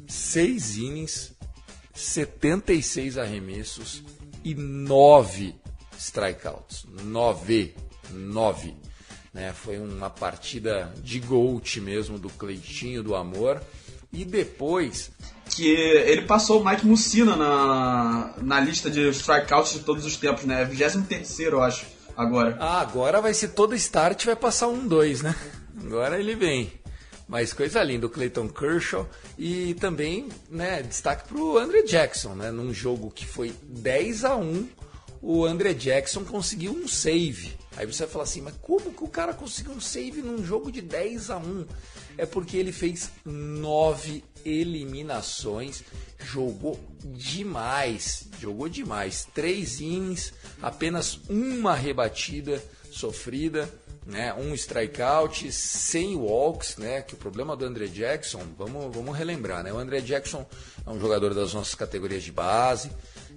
[0.06, 1.32] 6 innings,
[1.94, 4.02] 76 arremessos,
[4.44, 5.54] e nove
[5.98, 6.86] strikeouts.
[7.04, 7.74] Nove.
[8.10, 8.74] Nove.
[9.32, 9.52] Né?
[9.52, 13.60] Foi uma partida de GOAT mesmo do Cleitinho do Amor.
[14.12, 15.10] E depois.
[15.50, 20.44] Que ele passou o Mike Mussina na, na lista de strikeouts de todos os tempos,
[20.44, 20.64] né?
[20.64, 22.56] 23 eu acho, agora.
[22.60, 25.34] Ah, agora vai ser todo start vai passar um, dois, né?
[25.84, 26.72] Agora ele vem.
[27.28, 29.06] Mas coisa linda, o Clayton Kershaw.
[29.36, 32.50] E também, né, destaque para o André Jackson, né?
[32.50, 34.68] Num jogo que foi 10 a 1
[35.20, 37.56] o André Jackson conseguiu um save.
[37.76, 40.70] Aí você vai falar assim, mas como que o cara conseguiu um save num jogo
[40.70, 41.66] de 10 a 1?
[42.16, 45.84] É porque ele fez nove eliminações,
[46.18, 49.28] jogou demais, jogou demais.
[49.34, 53.68] Três innings, apenas uma rebatida sofrida
[54.08, 59.62] né, um strikeout, sem walks, né, que o problema do André Jackson, vamos, vamos relembrar,
[59.62, 60.46] né, o André Jackson
[60.86, 62.90] é um jogador das nossas categorias de base,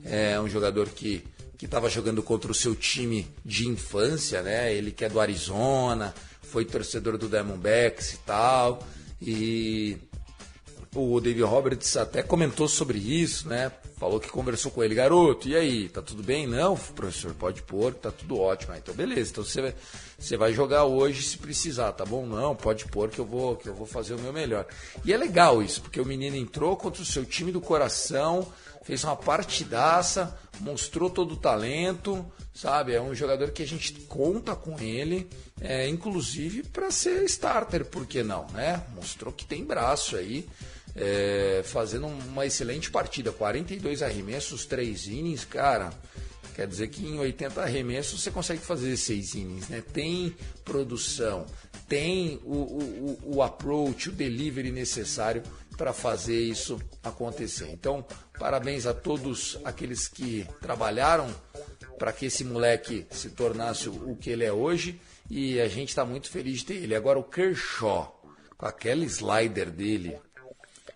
[0.05, 1.23] é um jogador que
[1.57, 6.11] que estava jogando contra o seu time de infância, né, ele que é do Arizona,
[6.41, 8.81] foi torcedor do Diamondbacks e tal,
[9.21, 9.97] e
[10.95, 13.71] o David Roberts até comentou sobre isso, né?
[14.01, 16.47] Falou que conversou com ele, garoto, e aí, tá tudo bem?
[16.47, 18.73] Não, professor, pode pôr, tá tudo ótimo.
[18.73, 19.75] Ah, então beleza, então você vai,
[20.17, 22.25] você vai jogar hoje se precisar, tá bom?
[22.25, 24.65] Não, pode pôr que eu vou, que eu vou fazer o meu melhor.
[25.05, 29.03] E é legal isso, porque o menino entrou contra o seu time do coração, fez
[29.03, 32.95] uma partidaça, mostrou todo o talento, sabe?
[32.95, 35.29] É um jogador que a gente conta com ele,
[35.61, 38.81] é, inclusive para ser starter, por que não, né?
[38.95, 40.49] Mostrou que tem braço aí
[40.95, 43.31] é, fazendo uma excelente partida.
[43.31, 45.91] 42 arremessos, 3 innings, cara.
[46.55, 49.81] Quer dizer que em 80 arremessos você consegue fazer 6 innings, né?
[49.93, 51.45] Tem produção,
[51.87, 55.43] tem o, o, o approach, o delivery necessário
[55.77, 57.69] para fazer isso acontecer.
[57.71, 58.05] Então,
[58.37, 61.33] parabéns a todos aqueles que trabalharam
[61.97, 64.99] para que esse moleque se tornasse o que ele é hoje
[65.29, 66.95] e a gente está muito feliz de ter ele.
[66.95, 68.21] Agora o Kershaw,
[68.57, 70.17] com aquele slider dele,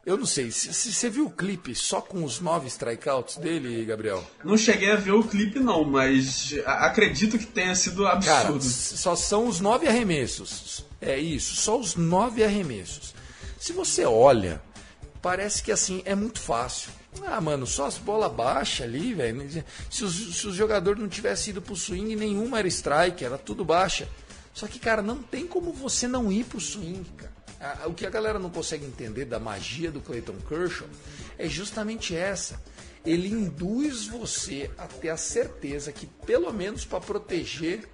[0.05, 4.23] eu não sei, você viu o clipe só com os nove strikeouts dele, Gabriel?
[4.43, 8.59] Não cheguei a ver o clipe não, mas acredito que tenha sido absurdo.
[8.59, 10.85] Cara, só são os nove arremessos.
[11.01, 13.15] É isso, só os nove arremessos.
[13.59, 14.61] Se você olha,
[15.23, 16.91] parece que assim é muito fácil.
[17.25, 19.63] Ah, mano, só as bolas baixas ali, velho.
[19.89, 23.65] Se os, se os jogadores não tivessem ido pro swing, nenhuma era strike, era tudo
[23.65, 24.07] baixa.
[24.53, 27.34] Só que, cara, não tem como você não ir pro swing, cara.
[27.87, 30.87] O que a galera não consegue entender da magia do Clayton Kershaw
[31.37, 32.61] é justamente essa.
[33.05, 37.87] Ele induz você a ter a certeza que, pelo menos para proteger,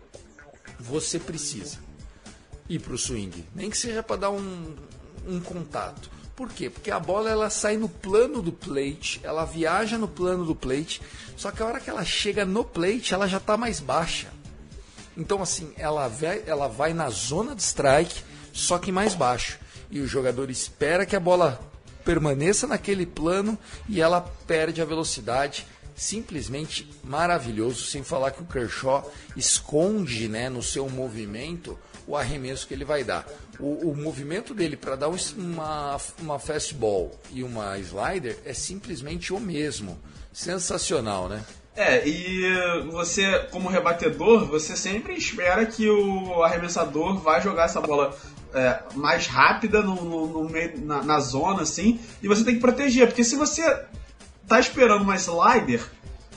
[0.79, 1.79] você precisa
[2.69, 3.45] ir para o swing.
[3.53, 4.75] Nem que seja para dar um,
[5.27, 6.10] um contato.
[6.36, 6.69] Por quê?
[6.69, 11.01] Porque a bola ela sai no plano do plate, ela viaja no plano do plate,
[11.36, 14.29] só que a hora que ela chega no plate, ela já está mais baixa.
[15.15, 19.60] Então, assim, ela vai, ela vai na zona de strike, só que mais baixo.
[19.91, 21.60] E o jogador espera que a bola
[22.04, 25.67] permaneça naquele plano e ela perde a velocidade.
[25.93, 31.77] Simplesmente maravilhoso, sem falar que o Kershaw esconde né, no seu movimento
[32.08, 33.27] o arremesso que ele vai dar.
[33.60, 39.39] O, o movimento dele para dar uma, uma fastball e uma slider é simplesmente o
[39.39, 39.99] mesmo.
[40.34, 41.43] Sensacional, né?
[41.75, 42.43] É, e
[42.89, 48.17] você, como rebatedor, você sempre espera que o arremessador vai jogar essa bola
[48.54, 52.62] é, mais rápida no, no, no meio, na, na, zona, assim, e você tem que
[52.62, 53.64] proteger, porque se você
[54.48, 55.82] tá esperando uma slider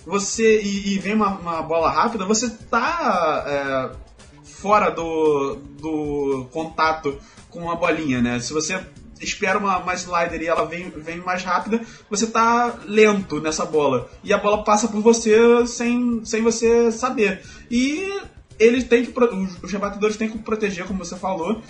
[0.07, 3.97] você e, e vem uma, uma, bola rápida, você tá é,
[4.45, 8.39] fora do, do contato com a bolinha, né?
[8.41, 8.85] Se você
[9.21, 14.11] espera uma, uma slider e ela vem, vem mais rápida, você tá lento nessa bola.
[14.23, 17.43] E a bola passa por você sem, sem você saber.
[17.71, 18.21] E
[18.59, 19.15] eles têm que.
[19.63, 21.63] Os rebatedores têm que proteger, como você falou.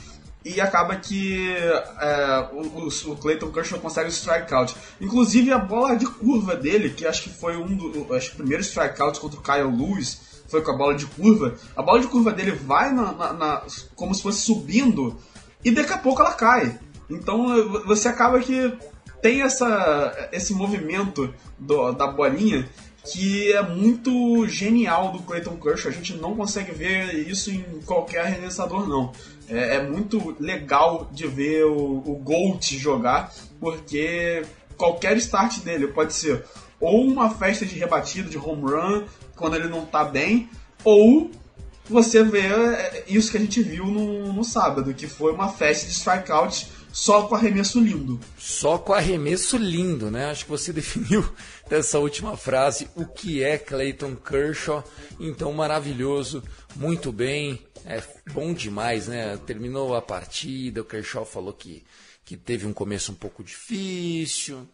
[0.44, 4.76] E acaba que é, o, o Clayton Kershaw consegue o strikeout.
[5.00, 9.40] Inclusive a bola de curva dele, que acho que foi um dos primeiros strikeouts contra
[9.40, 11.54] o Kyle Lewis, foi com a bola de curva.
[11.74, 13.62] A bola de curva dele vai na, na, na,
[13.96, 15.16] como se fosse subindo
[15.64, 16.78] e daqui a pouco ela cai.
[17.08, 18.76] Então você acaba que
[19.22, 22.68] tem essa, esse movimento do, da bolinha
[23.04, 25.90] que é muito genial do Clayton Kershaw.
[25.90, 29.12] A gente não consegue ver isso em qualquer arremessador, não.
[29.48, 34.42] É, é muito legal de ver o, o Gold jogar, porque
[34.76, 36.44] qualquer start dele pode ser
[36.80, 39.04] ou uma festa de rebatida, de home run,
[39.36, 40.50] quando ele não tá bem,
[40.84, 41.30] ou
[41.88, 45.86] você vê é, isso que a gente viu no, no sábado, que foi uma festa
[45.86, 48.20] de strikeouts só com arremesso lindo.
[48.38, 50.30] Só com arremesso lindo, né?
[50.30, 51.28] Acho que você definiu
[51.68, 54.84] dessa última frase o que é Clayton Kershaw.
[55.18, 56.42] Então, maravilhoso,
[56.76, 59.36] muito bem, é bom demais, né?
[59.46, 61.84] Terminou a partida, o Kershaw falou que,
[62.24, 64.66] que teve um começo um pouco difícil,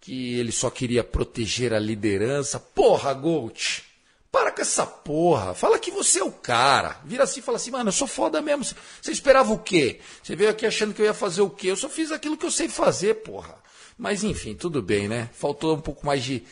[0.00, 2.60] que ele só queria proteger a liderança.
[2.60, 3.84] Porra, Gold!
[4.30, 5.54] Para com essa porra.
[5.54, 7.00] Fala que você é o cara.
[7.04, 8.64] Vira assim e fala assim, mano, eu sou foda mesmo.
[8.64, 9.98] Você esperava o quê?
[10.22, 11.68] Você veio aqui achando que eu ia fazer o quê?
[11.68, 13.56] Eu só fiz aquilo que eu sei fazer, porra.
[13.98, 15.28] Mas enfim, tudo bem, né?
[15.32, 16.44] Faltou um pouco mais de.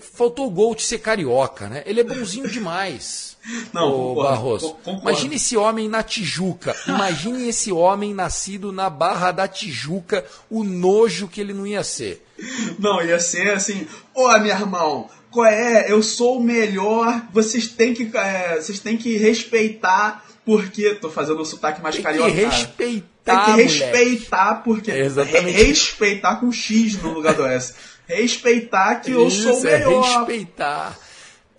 [0.00, 1.82] Faltou o gol de ser carioca, né?
[1.86, 3.36] Ele é bonzinho demais.
[3.72, 4.76] Não, o Barroso.
[5.02, 6.74] Imagine esse homem na Tijuca.
[6.86, 12.24] Imagine esse homem nascido na Barra da Tijuca, o nojo que ele não ia ser.
[12.78, 15.90] Não, ia ser assim, ô meu irmão, qual é?
[15.90, 20.94] Eu sou o melhor, vocês têm que, é, vocês têm que respeitar, porque.
[20.94, 22.30] Tô fazendo o sotaque mais Tem carioca.
[22.30, 23.04] que respeitar.
[23.24, 24.90] Tem que respeitar, porque.
[24.90, 25.50] É exatamente.
[25.50, 27.74] Respeitar com X no lugar do S.
[28.06, 30.02] respeitar que eu Isso, sou o é melhor.
[30.02, 30.98] respeitar.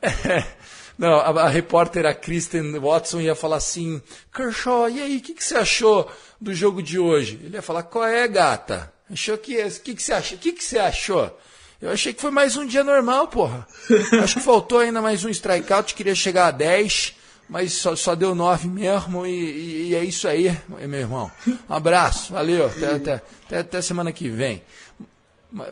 [0.97, 4.01] Não, a, a, repórter, a Kristen Watson, ia falar assim:
[4.33, 7.39] Kershaw, e aí, o que, que você achou do jogo de hoje?
[7.43, 8.93] Ele ia falar: qual é, gata?
[9.11, 9.61] Achou que.
[9.61, 10.37] O que, que você achou?
[10.37, 11.37] O que, que você achou?
[11.81, 13.67] Eu achei que foi mais um dia normal, porra.
[14.23, 17.13] Acho que faltou ainda mais um strikeout, queria chegar a 10,
[17.49, 21.31] mas só, só deu 9 mesmo, e, e, e, é isso aí, meu irmão.
[21.45, 23.13] Um abraço, valeu, até, até,
[23.45, 24.63] até, até semana que vem.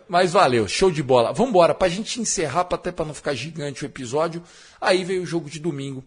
[0.08, 1.34] Mas valeu, show de bola.
[1.34, 4.44] Vamos embora, pra gente encerrar, até pra não ficar gigante o episódio.
[4.80, 6.04] Aí veio o jogo de domingo,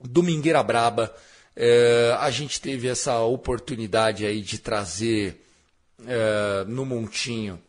[0.00, 1.14] Domingueira Braba.
[1.54, 5.44] É, a gente teve essa oportunidade aí de trazer
[6.06, 7.60] é, no Montinho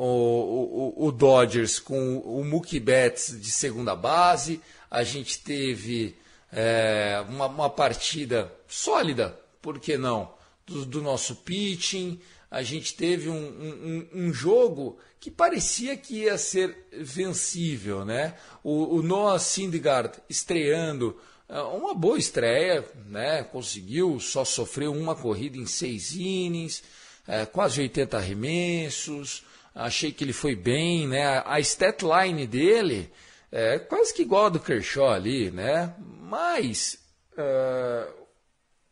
[0.00, 4.60] o, o, o Dodgers com o Mookie Betts de segunda base.
[4.88, 6.16] A gente teve
[6.52, 10.32] é, uma, uma, partida sólida, por que não,
[10.64, 12.20] do, do nosso pitching.
[12.50, 18.34] A gente teve um, um, um, jogo que parecia que ia ser vencível, né?
[18.64, 23.42] O, o Noah Syndergaard estreando é, uma boa estreia, né?
[23.42, 26.82] Conseguiu, só sofreu uma corrida em seis innings,
[27.26, 31.42] é, quase 80 arremessos, achei que ele foi bem, né?
[31.44, 33.10] A stat line dele
[33.52, 35.94] é quase que igual a do Kershaw ali, né?
[35.98, 36.98] Mas
[37.32, 38.12] uh,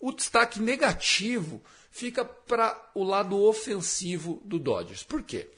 [0.09, 5.03] o destaque negativo fica para o lado ofensivo do Dodgers.
[5.03, 5.51] Por quê?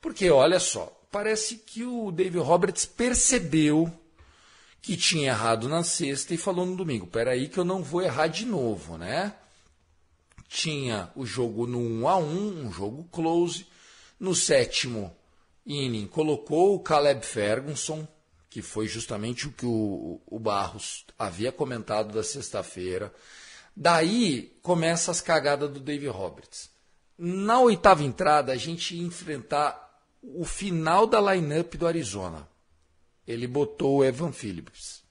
[0.00, 3.92] Porque, olha só, parece que o David Roberts percebeu
[4.82, 8.26] que tinha errado na sexta e falou no domingo, peraí que eu não vou errar
[8.26, 9.34] de novo, né?
[10.54, 13.66] tinha o jogo no 1 a 1 um jogo close.
[14.20, 15.14] No sétimo
[15.66, 18.06] inning, colocou o Caleb Ferguson,
[18.48, 23.12] que foi justamente o que o, o Barros havia comentado da sexta-feira.
[23.76, 26.70] Daí começa as cagadas do Dave Roberts.
[27.18, 29.84] Na oitava entrada, a gente ia enfrentar
[30.22, 32.48] o final da lineup do Arizona.
[33.26, 35.02] Ele botou o Evan Phillips,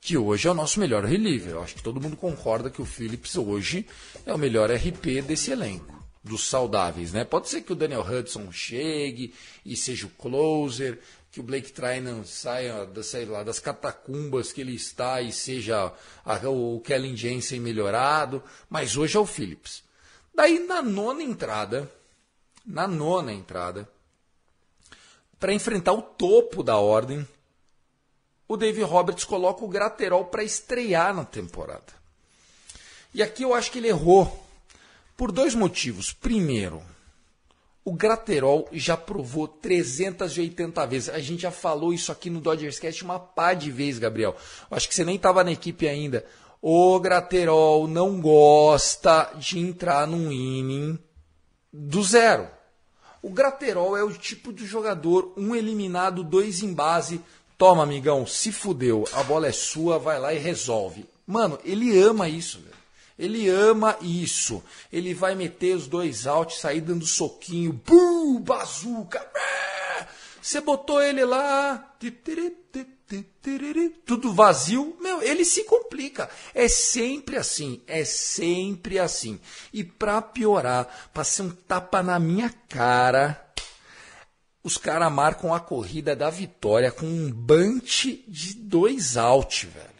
[0.00, 1.52] que hoje é o nosso melhor reliever.
[1.52, 3.86] Eu acho que todo mundo concorda que o Phillips hoje
[4.26, 7.24] é o melhor RP desse elenco, dos saudáveis, né?
[7.24, 9.34] Pode ser que o Daniel Hudson chegue
[9.64, 10.98] e seja o closer,
[11.34, 15.92] que o Blake Trinan saia da, sei lá, das catacumbas que ele está e seja
[16.24, 19.82] a, o Kellen Jensen melhorado, mas hoje é o Phillips.
[20.32, 21.90] Daí na nona entrada,
[22.64, 23.88] na nona entrada,
[25.40, 27.26] para enfrentar o topo da ordem,
[28.46, 31.92] o Dave Roberts coloca o Graterol para estrear na temporada.
[33.12, 34.46] E aqui eu acho que ele errou
[35.16, 36.12] por dois motivos.
[36.12, 36.80] Primeiro,
[37.84, 41.08] o Graterol já provou 380 vezes.
[41.10, 44.34] A gente já falou isso aqui no Dodgers Cast uma pá de vezes, Gabriel.
[44.70, 46.24] Acho que você nem estava na equipe ainda.
[46.62, 50.98] O Graterol não gosta de entrar num inning
[51.70, 52.48] do zero.
[53.20, 57.20] O Graterol é o tipo de jogador, um eliminado, dois em base.
[57.58, 61.04] Toma, amigão, se fudeu, a bola é sua, vai lá e resolve.
[61.26, 62.74] Mano, ele ama isso, velho.
[63.18, 64.62] Ele ama isso.
[64.92, 69.24] Ele vai meter os dois altos, sair dando soquinho, bum, bazuca.
[70.42, 71.96] Você botou ele lá,
[74.04, 76.28] tudo vazio, meu, ele se complica.
[76.54, 79.40] É sempre assim, é sempre assim.
[79.72, 83.42] E para piorar, para ser um tapa na minha cara,
[84.62, 89.94] os caras marcam a corrida da vitória com um bunch de dois out, velho.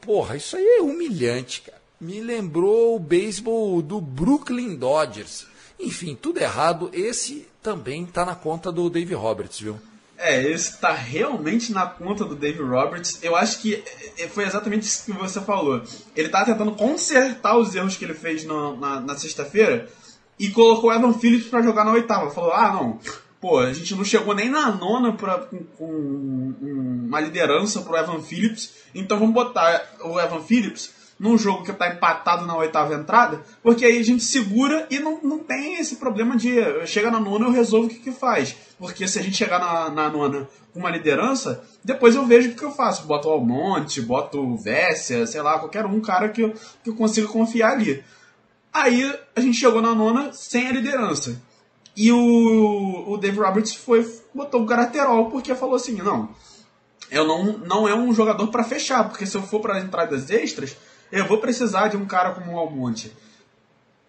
[0.00, 1.79] Porra, isso aí é humilhante, cara.
[2.00, 5.46] Me lembrou o beisebol do Brooklyn Dodgers.
[5.78, 6.88] Enfim, tudo errado.
[6.94, 9.78] Esse também tá na conta do Dave Roberts, viu?
[10.16, 13.18] É, esse tá realmente na conta do Dave Roberts.
[13.22, 13.84] Eu acho que
[14.16, 15.82] é, foi exatamente isso que você falou.
[16.16, 19.86] Ele tá tentando consertar os erros que ele fez no, na, na sexta-feira
[20.38, 22.30] e colocou o Evan Phillips para jogar na oitava.
[22.30, 22.98] Falou: ah, não,
[23.42, 26.54] pô, a gente não chegou nem na nona pra, com, com
[27.06, 31.86] uma liderança pro Evan Phillips, então vamos botar o Evan Phillips num jogo que está
[31.86, 36.34] empatado na oitava entrada, porque aí a gente segura e não, não tem esse problema
[36.34, 36.50] de
[36.86, 38.56] chega na nona eu resolvo o que, que faz.
[38.78, 42.54] Porque se a gente chegar na, na nona com uma liderança, depois eu vejo o
[42.54, 43.06] que eu faço.
[43.06, 46.96] Boto o Almonte, boto o Vessia, sei lá, qualquer um cara que eu, que eu
[46.96, 48.02] consiga confiar ali.
[48.72, 51.38] Aí a gente chegou na nona sem a liderança.
[51.94, 56.30] E o, o Dave Roberts foi, botou o Garaterol porque falou assim: não,
[57.10, 60.78] eu não, não é um jogador para fechar, porque se eu for para entradas extras,
[61.12, 63.12] eu vou precisar de um cara como o Almonte.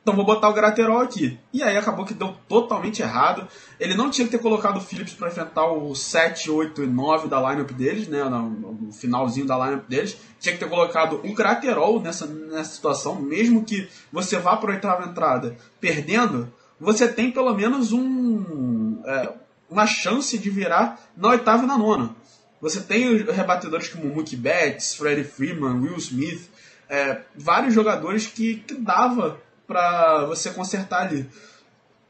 [0.02, 1.40] Então vou botar o Graterol aqui.
[1.54, 3.48] E aí acabou que deu totalmente errado.
[3.80, 7.28] Ele não tinha que ter colocado o Phillips para enfrentar o 7, 8 e 9
[7.28, 8.24] da lineup deles, né?
[8.24, 10.18] No, finalzinho da lineup deles.
[10.40, 14.76] Tinha que ter colocado o Graterol nessa, nessa situação, mesmo que você vá para a
[14.76, 19.34] oitava entrada perdendo, você tem pelo menos um, é,
[19.70, 22.16] uma chance de virar na oitava e na nona.
[22.60, 26.50] Você tem rebatedores como Mookie Betts, Freddie Freeman, Will Smith,
[26.92, 31.26] é, vários jogadores que, que dava para você consertar ali.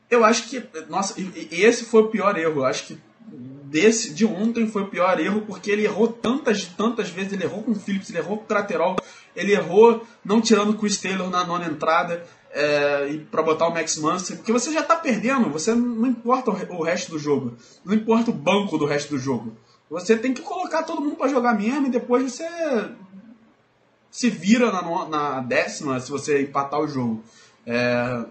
[0.10, 1.14] Eu acho que, nossa,
[1.52, 2.62] esse foi o pior erro.
[2.62, 7.12] Eu acho que desse de ontem foi o pior erro porque ele errou tantas tantas
[7.12, 7.32] vezes.
[7.32, 8.96] Ele errou com o Phillips, ele errou com o Craterol,
[9.36, 13.98] ele errou não tirando o Chris Taylor na nona entrada é, para botar o Max
[13.98, 15.48] Munster, porque você já está perdendo.
[15.52, 17.56] Você não importa o, o resto do jogo,
[17.86, 19.56] não importa o banco do resto do jogo.
[19.92, 22.46] Você tem que colocar todo mundo para jogar mesmo e depois você
[24.12, 27.24] se vira na, na décima se você empatar o jogo.
[27.66, 28.26] É,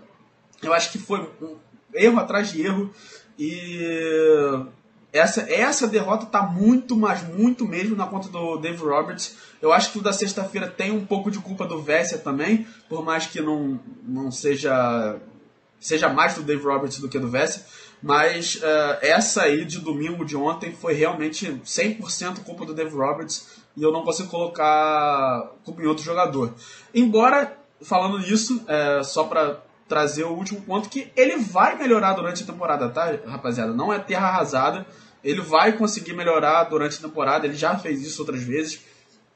[0.63, 1.57] eu acho que foi um
[1.95, 2.93] erro atrás de erro
[3.39, 4.69] e
[5.13, 9.37] essa, essa derrota está muito, mas muito mesmo na conta do Dave Roberts.
[9.61, 13.05] Eu acho que o da sexta-feira tem um pouco de culpa do Vessia também, por
[13.05, 15.17] mais que não, não seja
[15.81, 17.65] seja mais do Dave Roberts do que do Vessia.
[18.03, 23.60] Mas uh, essa aí de domingo de ontem foi realmente 100% culpa do Dave Roberts
[23.77, 26.55] e eu não consigo colocar culpa em outro jogador.
[26.95, 32.43] Embora, falando nisso, é, só para trazer o último ponto, que ele vai melhorar durante
[32.43, 33.73] a temporada, tá, rapaziada?
[33.73, 34.87] Não é terra arrasada.
[35.23, 38.85] Ele vai conseguir melhorar durante a temporada, ele já fez isso outras vezes.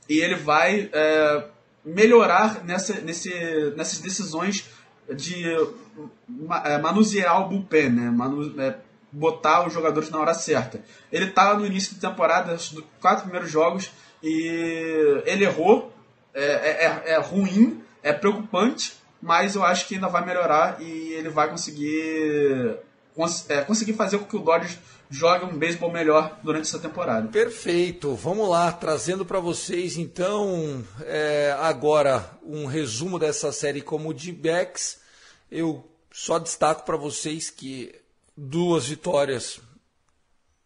[0.08, 1.44] E ele vai é,
[1.84, 3.30] melhorar nessa, nesse,
[3.76, 4.70] nessas decisões
[5.12, 5.44] de
[6.64, 8.10] é, manusear o bullpen, né?
[8.10, 8.78] Manu, é,
[9.12, 10.82] botar os jogadores na hora certa.
[11.12, 13.90] Ele tá no início da temporada, dos quatro primeiros jogos,
[14.24, 15.92] e ele errou,
[16.32, 21.12] é, é, é, é ruim, é preocupante, mas eu acho que ainda vai melhorar e
[21.12, 22.78] ele vai conseguir
[23.14, 24.78] cons é, conseguir fazer com que o Dodgers
[25.10, 27.28] jogue um beisebol melhor durante essa temporada.
[27.28, 28.14] Perfeito.
[28.14, 35.00] Vamos lá, trazendo para vocês então é, agora um resumo dessa série como de backs.
[35.50, 37.94] Eu só destaco para vocês que
[38.34, 39.60] duas vitórias,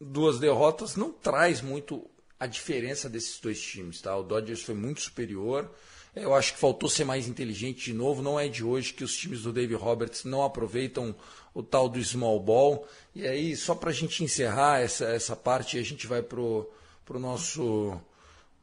[0.01, 4.17] duas derrotas não traz muito a diferença desses dois times, tá?
[4.17, 5.71] O Dodgers foi muito superior.
[6.15, 8.23] Eu acho que faltou ser mais inteligente de novo.
[8.23, 11.15] Não é de hoje que os times do Dave Roberts não aproveitam
[11.55, 12.87] o tal do small ball.
[13.15, 16.69] E aí, só para a gente encerrar essa, essa parte, a gente vai pro,
[17.05, 18.01] pro nosso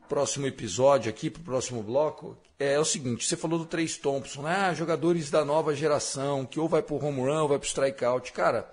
[0.07, 2.37] próximo episódio aqui, pro próximo bloco.
[2.59, 4.55] É, é o seguinte, você falou do Três Thompson, né?
[4.55, 8.31] Ah, jogadores da nova geração, que ou vai pro home run ou vai pro strikeout.
[8.31, 8.71] Cara,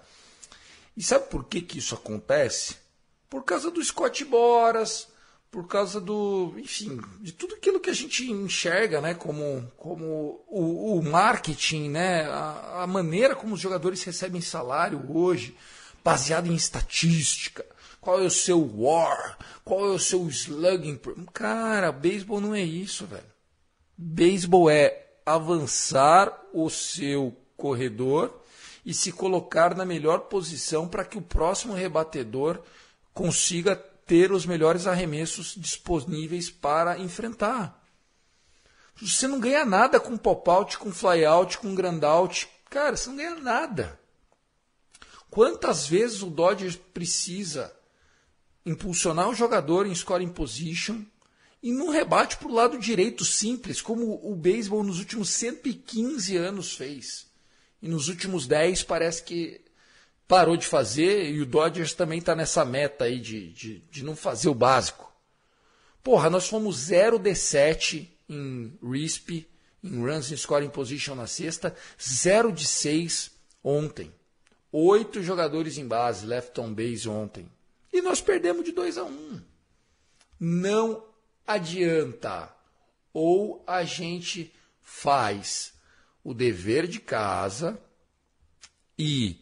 [0.97, 2.82] e sabe por que, que isso acontece?
[3.33, 5.09] Por causa do Scott Boras,
[5.51, 10.99] por causa do, enfim, de tudo aquilo que a gente enxerga, né, como, como o,
[10.99, 15.57] o marketing, né, a, a, maneira como os jogadores recebem salário hoje,
[16.05, 17.65] baseado em estatística.
[18.03, 19.39] Qual é o seu WAR?
[19.65, 21.01] Qual é o seu slugging?
[21.33, 23.33] Cara, beisebol não é isso, velho.
[23.97, 28.43] Beisebol é avançar o seu corredor
[28.85, 32.61] e se colocar na melhor posição para que o próximo rebatedor
[33.15, 37.81] consiga ter os melhores arremessos disponíveis para enfrentar.
[39.01, 42.49] Você não ganha nada com pop-out, com fly-out, com grand-out.
[42.69, 43.99] Cara, você não ganha nada.
[45.31, 47.75] Quantas vezes o Dodgers precisa
[48.67, 51.03] impulsionar o jogador em scoring position
[51.63, 56.75] e não rebate para o lado direito simples, como o beisebol nos últimos 115 anos
[56.75, 57.27] fez.
[57.81, 59.61] E nos últimos 10 parece que
[60.33, 64.17] parou de fazer e o Dodgers também está nessa meta aí de, de, de, não
[64.17, 65.13] fazer o básico.
[66.03, 69.47] Porra, nós fomos 0 de 7 em RISP,
[69.85, 73.31] em Runs in Scoring Position na sexta, 0 de 6
[73.63, 74.11] ontem.
[74.73, 77.47] Oito jogadores em base, left on base ontem.
[77.93, 79.09] E nós perdemos de 2 a 1.
[79.09, 79.43] Um.
[80.41, 81.05] Não
[81.47, 82.51] adianta.
[83.13, 85.75] Ou a gente faz
[86.25, 87.79] o dever de casa
[88.99, 89.42] e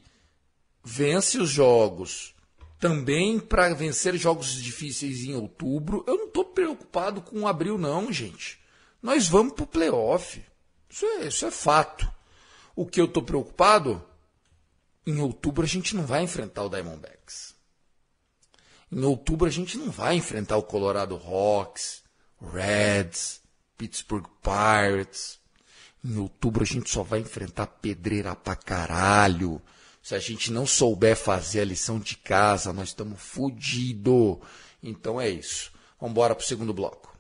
[0.83, 2.35] vence os jogos
[2.81, 6.03] também para vencer jogos difíceis em outubro.
[6.07, 8.59] Eu não estou preocupado com abril, não, gente.
[9.03, 10.43] Nós vamos para o playoff.
[10.89, 12.11] Isso é, isso é fato.
[12.75, 14.03] O que eu estou preocupado?
[15.07, 17.55] Em outubro a gente não vai enfrentar o Diamondbacks.
[18.91, 22.03] Em outubro a gente não vai enfrentar o Colorado Rocks,
[22.41, 23.41] Reds,
[23.77, 25.39] Pittsburgh Pirates.
[26.03, 29.61] Em outubro a gente só vai enfrentar pedreira pra caralho.
[30.03, 34.39] Se a gente não souber fazer a lição de casa, nós estamos fodidos.
[34.83, 35.71] Então é isso.
[36.01, 37.11] Vamos embora para o segundo bloco.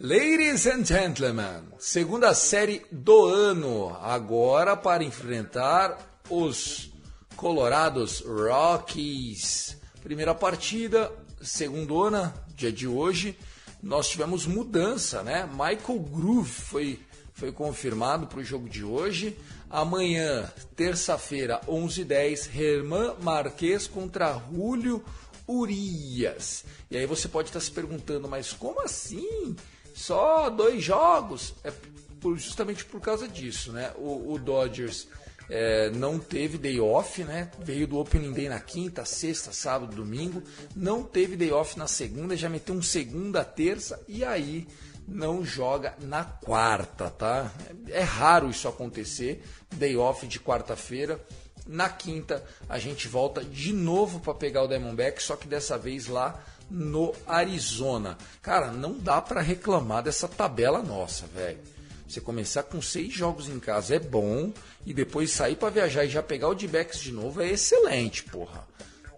[0.00, 6.92] Ladies and gentlemen, segunda série do ano, agora para enfrentar os
[7.36, 9.76] Colorados Rockies.
[10.02, 13.36] Primeira partida, segundo ano, dia de hoje,
[13.82, 15.46] nós tivemos mudança, né?
[15.46, 17.00] Michael Groove foi
[17.38, 19.38] foi confirmado para o jogo de hoje.
[19.70, 25.04] Amanhã, terça-feira, 11h10, Herman Marques contra Julio
[25.46, 26.64] Urias.
[26.90, 29.54] E aí você pode estar se perguntando, mas como assim?
[29.94, 31.54] Só dois jogos?
[31.62, 31.72] É
[32.20, 33.92] por, justamente por causa disso, né?
[33.96, 35.06] O, o Dodgers
[35.48, 37.52] é, não teve day off, né?
[37.60, 40.42] Veio do Opening Day na quinta, sexta, sábado, domingo.
[40.74, 44.66] Não teve day off na segunda, já meteu um segunda, terça e aí
[45.08, 47.50] não joga na quarta, tá?
[47.88, 49.42] É raro isso acontecer,
[49.74, 51.18] day off de quarta-feira.
[51.66, 56.06] Na quinta a gente volta de novo para pegar o Diamondback, só que dessa vez
[56.06, 56.38] lá
[56.70, 58.18] no Arizona.
[58.42, 61.58] Cara, não dá para reclamar dessa tabela nossa, velho.
[62.06, 64.52] Você começar com seis jogos em casa é bom
[64.84, 68.66] e depois sair para viajar e já pegar o D-backs de novo é excelente, porra.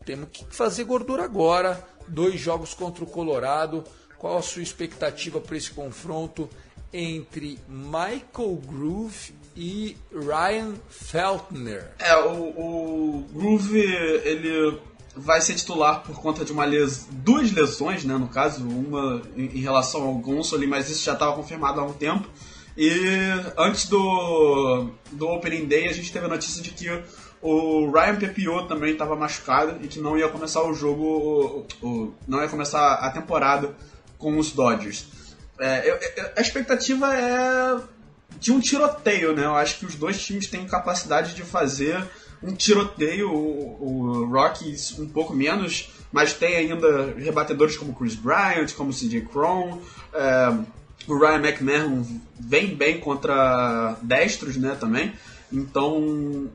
[0.05, 1.85] Temos que fazer gordura agora.
[2.09, 3.85] Dois jogos contra o Colorado
[4.21, 6.49] qual a sua expectativa para esse confronto
[6.93, 11.91] entre Michael Groove e Ryan Feltner?
[11.99, 14.79] É, o, o Groove ele
[15.17, 17.09] vai ser titular por conta de uma les...
[17.11, 21.81] duas lesões, né, no caso, uma em, relação ao Gonçalo, mas isso já estava confirmado
[21.81, 22.29] há um tempo.
[22.77, 22.91] E
[23.57, 26.89] antes do, do Opening Day a gente teve a notícia de que
[27.43, 32.15] o Ryan Pepiot também estava machucado e que não ia começar o jogo, o, o,
[32.29, 33.75] não ia começar a temporada
[34.21, 35.07] com os Dodgers.
[35.59, 37.81] É, eu, eu, a expectativa é
[38.39, 39.45] de um tiroteio, né?
[39.45, 42.07] Eu acho que os dois times têm capacidade de fazer
[42.43, 48.73] um tiroteio, o, o Rockies um pouco menos, mas tem ainda rebatedores como Chris Bryant,
[48.75, 49.81] como CJ Cron,
[50.15, 50.59] é,
[51.07, 52.05] o Ryan McMahon
[52.39, 55.13] vem bem contra destros, né, também.
[55.53, 55.99] Então,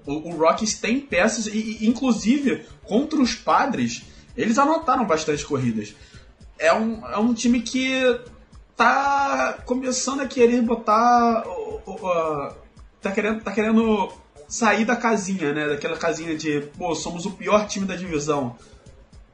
[0.05, 4.03] o, o Rockies tem peças, e, e, inclusive, contra os padres,
[4.37, 5.93] eles anotaram bastante corridas.
[6.57, 8.19] É um, é um time que
[8.75, 11.43] tá começando a querer botar.
[13.01, 14.11] Tá, querendo, tá querendo
[14.47, 15.67] sair da casinha, né?
[15.69, 18.55] Daquela casinha de, pô, somos o pior time da divisão.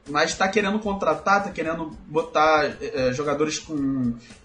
[0.08, 3.74] Mas tá querendo contratar, tá querendo botar é, jogadores com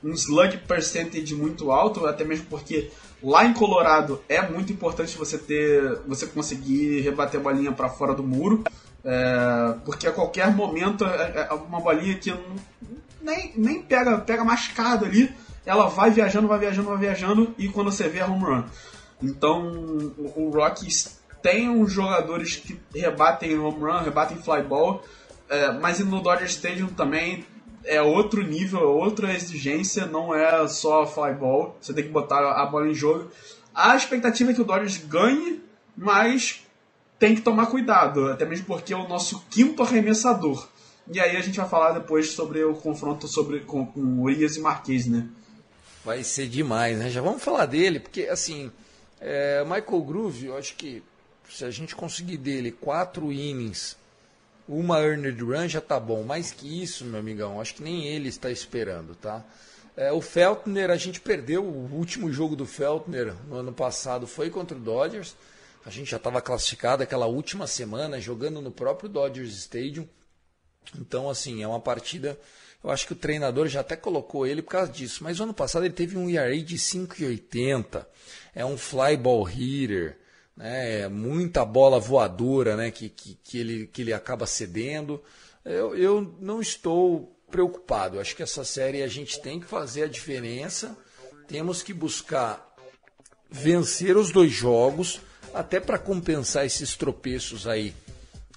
[0.03, 2.91] um slug percentage muito alto, até mesmo porque
[3.23, 8.13] lá em Colorado é muito importante você ter, você conseguir rebater a bolinha para fora
[8.13, 8.63] do muro,
[9.07, 12.35] é, porque a qualquer momento é, é uma bolinha que
[13.21, 15.33] nem, nem pega, pega mascado ali,
[15.65, 18.63] ela vai viajando, vai viajando, vai viajando, e quando você vê é home run.
[19.23, 25.01] Então, o, Rockies tem uns jogadores que rebatem home run, rebatem fly ball,
[25.49, 27.45] é, mas no Dodger Stadium também
[27.85, 32.39] é outro nível, é outra exigência, não é só fly ball, você tem que botar
[32.39, 33.31] a bola em jogo.
[33.73, 35.63] A expectativa é que o Dodgers ganhe,
[35.95, 36.66] mas
[37.19, 40.67] tem que tomar cuidado, até mesmo porque é o nosso quinto arremessador.
[41.11, 44.59] E aí a gente vai falar depois sobre o confronto sobre, com, com Urias e
[44.59, 45.27] Marquês, né?
[46.03, 47.09] Vai ser demais, né?
[47.09, 48.71] Já vamos falar dele, porque assim,
[49.19, 51.01] é, Michael Groove, eu acho que
[51.49, 53.97] se a gente conseguir dele quatro innings,
[54.67, 56.23] uma earned run já tá bom.
[56.23, 59.43] Mais que isso, meu amigão, acho que nem ele está esperando, tá?
[59.95, 64.49] É, o Feltner, a gente perdeu o último jogo do Feltner no ano passado, foi
[64.49, 65.35] contra o Dodgers.
[65.87, 70.05] A gente já estava classificado aquela última semana jogando no próprio Dodgers Stadium.
[70.99, 72.37] Então, assim, é uma partida.
[72.83, 75.23] Eu acho que o treinador já até colocou ele por causa disso.
[75.23, 78.05] Mas ano passado ele teve um ERA de 5,80.
[78.53, 80.17] É um fly ball hitter.
[80.57, 81.07] Né?
[81.07, 82.91] Muita bola voadora né?
[82.91, 85.23] que, que, que, ele, que ele acaba cedendo.
[85.63, 88.19] Eu, eu não estou preocupado.
[88.19, 90.97] Acho que essa série a gente tem que fazer a diferença.
[91.47, 92.75] Temos que buscar
[93.49, 95.21] vencer os dois jogos,
[95.57, 97.93] até para compensar esses tropeços aí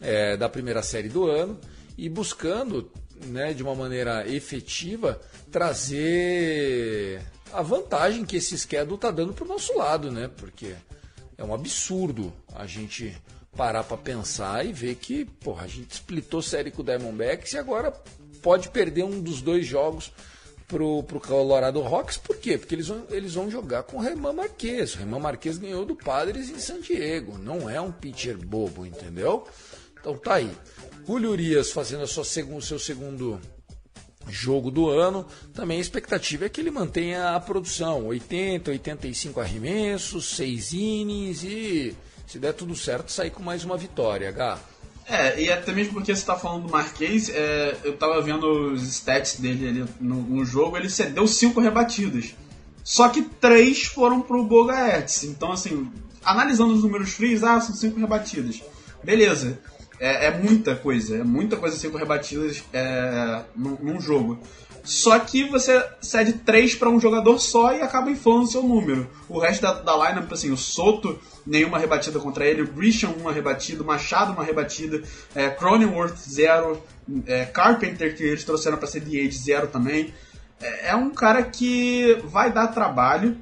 [0.01, 1.59] é, da primeira série do ano
[1.96, 2.90] e buscando,
[3.26, 5.18] né, de uma maneira efetiva,
[5.51, 7.22] trazer
[7.53, 10.30] a vantagem que esse schedule está dando para o nosso lado, né?
[10.36, 10.74] Porque
[11.36, 13.16] é um absurdo a gente
[13.57, 17.59] parar para pensar e ver que, porra, a gente splitou série com o Diamondbacks e
[17.59, 17.92] agora
[18.42, 20.12] pode perder um dos dois jogos
[20.70, 22.16] pro, pro Colorado Rocks.
[22.16, 22.56] Por quê?
[22.56, 24.94] Porque eles vão, eles vão jogar com o Reman Marquez.
[24.94, 27.36] O Reman Marquez ganhou do Padres em San Diego.
[27.36, 29.46] Não é um pitcher bobo, entendeu?
[29.98, 30.50] Então tá aí.
[31.06, 33.40] Julio Urias fazendo o seu segundo
[34.28, 35.26] jogo do ano.
[35.52, 41.96] Também a expectativa é que ele mantenha a produção: 80, 85 arremessos, 6 innings e,
[42.26, 44.60] se der tudo certo, sair com mais uma vitória, H.
[45.11, 48.82] É, e até mesmo porque você está falando do Marquês, é, eu estava vendo os
[48.84, 52.36] stats dele ali no, no, jogo, ele cedeu 5 rebatidas.
[52.84, 55.24] Só que 3 foram pro Bogaerts.
[55.24, 55.90] Então, assim,
[56.24, 58.62] analisando os números frios, ah, são 5 rebatidas.
[59.02, 59.58] Beleza
[60.01, 64.40] é, é, muita coisa, é muita coisa cinco rebatidas é, num, num, jogo.
[64.82, 69.07] Só que você cede três para um jogador só e acaba inflando seu número.
[69.28, 73.30] O resto da, da lineup, assim, o Soto, nenhuma rebatida contra ele, o Grisham, uma
[73.30, 75.03] rebatida, o Machado, uma rebatida,
[75.34, 76.82] é, Cronenworth, zero,
[77.26, 80.14] é, Carpenter, que eles trouxeram para ser DH, zero também.
[80.62, 83.36] É, é, um cara que vai dar trabalho,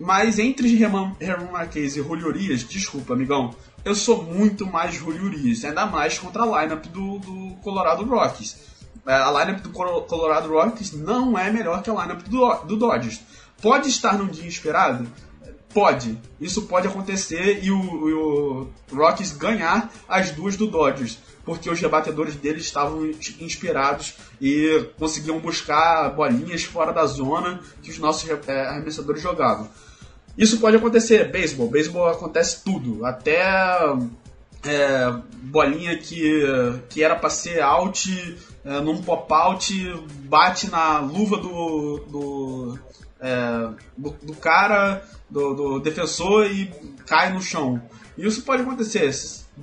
[0.00, 1.14] mas entre Herman
[1.52, 3.54] Marquez e Julio Urias, desculpa, amigão,
[3.84, 8.56] eu sou muito mais Urias, ainda mais contra a lineup do, do Colorado Rockies.
[9.06, 13.20] É, a lineup do Colorado Rockies não é melhor que a lineup do, do Dodgers.
[13.60, 15.06] Pode estar num dia esperado?
[15.74, 16.18] Pode.
[16.40, 21.80] Isso pode acontecer e o, e o Rockies ganhar as duas do Dodgers porque os
[21.80, 23.04] rebatedores deles estavam
[23.40, 29.68] inspirados e conseguiam buscar bolinhas fora da zona que os nossos é, arremessadores jogavam.
[30.36, 31.68] Isso pode acontecer, beisebol.
[31.68, 33.04] Beisebol acontece tudo.
[33.04, 33.42] Até
[34.64, 35.12] é,
[35.42, 36.42] bolinha que,
[36.88, 39.72] que era para ser out, é, num pop-out,
[40.24, 42.78] bate na luva do, do,
[43.20, 46.72] é, do, do, cara, do, do defensor e
[47.06, 47.82] cai no chão.
[48.16, 49.10] Isso pode acontecer.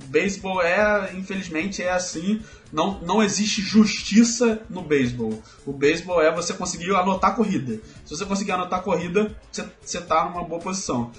[0.06, 2.40] Beisebol é, infelizmente, é assim.
[2.72, 5.42] Não, não existe justiça no beisebol.
[5.66, 7.80] O beisebol é você conseguir anotar a corrida.
[8.04, 11.10] Se você conseguir anotar a corrida, você, você tá numa boa posição.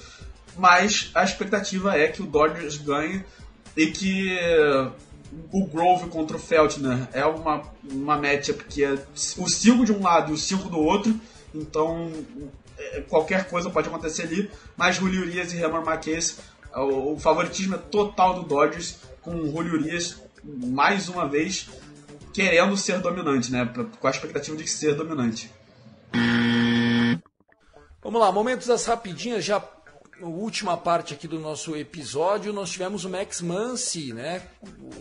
[0.58, 3.24] Mas a expectativa é que o Dodgers ganhe
[3.76, 4.38] e que
[5.52, 8.94] o Grove contra o Feltner é uma, uma matchup que é
[9.38, 11.20] o 5 de um lado e o 5 do outro.
[11.54, 12.12] Então
[12.78, 14.50] é, qualquer coisa pode acontecer ali.
[14.76, 16.40] Mas Julio Urias e Herman Marquez
[16.74, 21.70] O, o favoritismo é total do Dodgers, com o Julio Urias mais uma vez
[22.34, 23.66] querendo ser dominante, né?
[24.00, 25.52] Com a expectativa de ser dominante.
[28.02, 29.60] Vamos lá, momentos das rapidinhas, já
[30.22, 34.42] última parte aqui do nosso episódio, nós tivemos o Max Muncy, né?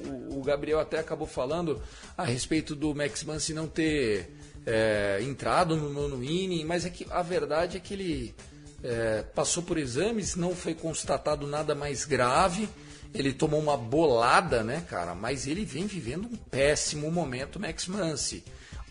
[0.07, 1.80] O, o Gabriel até acabou falando
[2.16, 4.34] a respeito do Max Muncy não ter
[4.66, 8.34] é, entrado no nono inning, mas é que a verdade é que ele
[8.82, 12.68] é, passou por exames, não foi constatado nada mais grave.
[13.13, 15.15] Ele tomou uma bolada, né, cara?
[15.15, 18.45] Mas ele vem vivendo um péssimo momento, Max Muncy.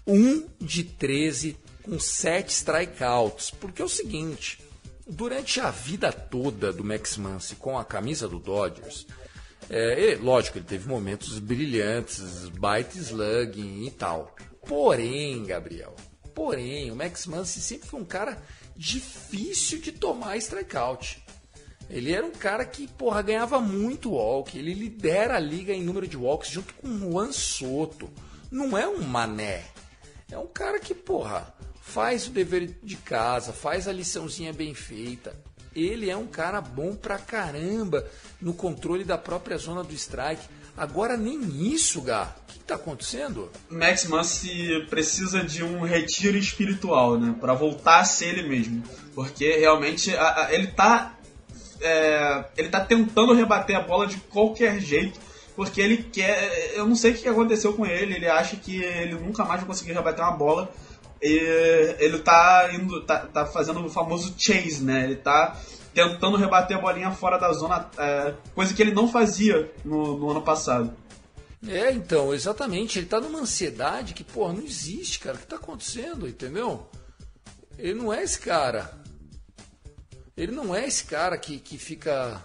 [0.06, 3.52] 1 de 13 com 7 strikeouts.
[3.52, 4.60] Porque é o seguinte,
[5.08, 9.08] durante a vida toda do Max Muncy com a camisa do Dodgers,
[9.70, 14.36] é, lógico, ele teve momentos brilhantes, baita slugging e tal.
[14.68, 15.96] Porém, Gabriel,
[16.34, 18.42] porém, o Max Muncy sempre foi um cara
[18.76, 21.24] difícil de tomar strikeout.
[21.90, 24.58] Ele era um cara que, porra, ganhava muito walk.
[24.58, 28.10] Ele lidera a liga em número de walks junto com o Juan Soto.
[28.52, 29.64] Não é um mané.
[30.32, 35.36] É um cara que, porra, faz o dever de casa, faz a liçãozinha bem feita.
[35.76, 38.06] Ele é um cara bom pra caramba
[38.40, 40.48] no controle da própria zona do strike.
[40.78, 41.42] Agora nem
[41.74, 42.36] isso, Gá.
[42.44, 43.52] O que, está acontecendo?
[43.70, 47.36] Max Muncy precisa de um retiro espiritual, né?
[47.40, 48.84] Para voltar a ser ele mesmo.
[49.14, 51.19] Porque realmente a, a, ele tá
[51.82, 55.20] é, ele tá tentando rebater a bola de qualquer jeito,
[55.56, 56.74] porque ele quer.
[56.76, 59.68] Eu não sei o que aconteceu com ele, ele acha que ele nunca mais vai
[59.68, 60.72] conseguir rebater uma bola.
[61.22, 63.02] E ele tá indo.
[63.04, 65.04] tá, tá fazendo o famoso chase, né?
[65.04, 65.58] Ele tá
[65.94, 70.30] tentando rebater a bolinha fora da zona, é, coisa que ele não fazia no, no,
[70.30, 70.94] ano passado.
[71.68, 73.00] É, então, exatamente.
[73.00, 75.36] Ele tá numa ansiedade que, porra, não existe, cara.
[75.36, 76.88] O que tá acontecendo, entendeu?
[77.78, 78.98] Ele não é esse cara.
[80.40, 82.42] Ele não é esse cara que, que fica.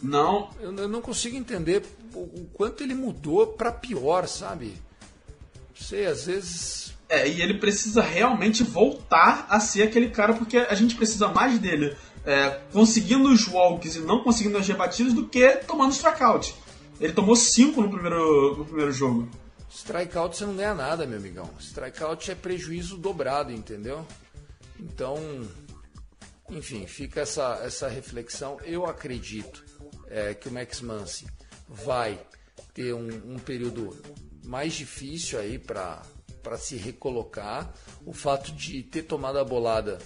[0.00, 0.50] Não.
[0.60, 1.82] Eu, eu não consigo entender
[2.14, 4.74] o, o quanto ele mudou para pior, sabe?
[5.70, 6.94] Não sei, às vezes.
[7.08, 11.58] É, e ele precisa realmente voltar a ser aquele cara, porque a gente precisa mais
[11.58, 16.54] dele é, conseguindo os walks e não conseguindo as rebatidas do que tomando strikeout.
[17.00, 19.28] Ele tomou 5 no primeiro, no primeiro jogo.
[19.68, 21.50] Strikeout você não ganha nada, meu amigão.
[21.58, 24.06] Strikeout é prejuízo dobrado, entendeu?
[24.78, 25.18] Então,
[26.50, 28.58] enfim, fica essa, essa reflexão.
[28.62, 29.64] Eu acredito
[30.08, 31.26] é, que o Max Muncy
[31.68, 32.20] vai
[32.72, 33.96] ter um, um período
[34.44, 36.02] mais difícil aí para
[36.58, 37.72] se recolocar.
[38.04, 39.98] O fato de ter tomado a bolada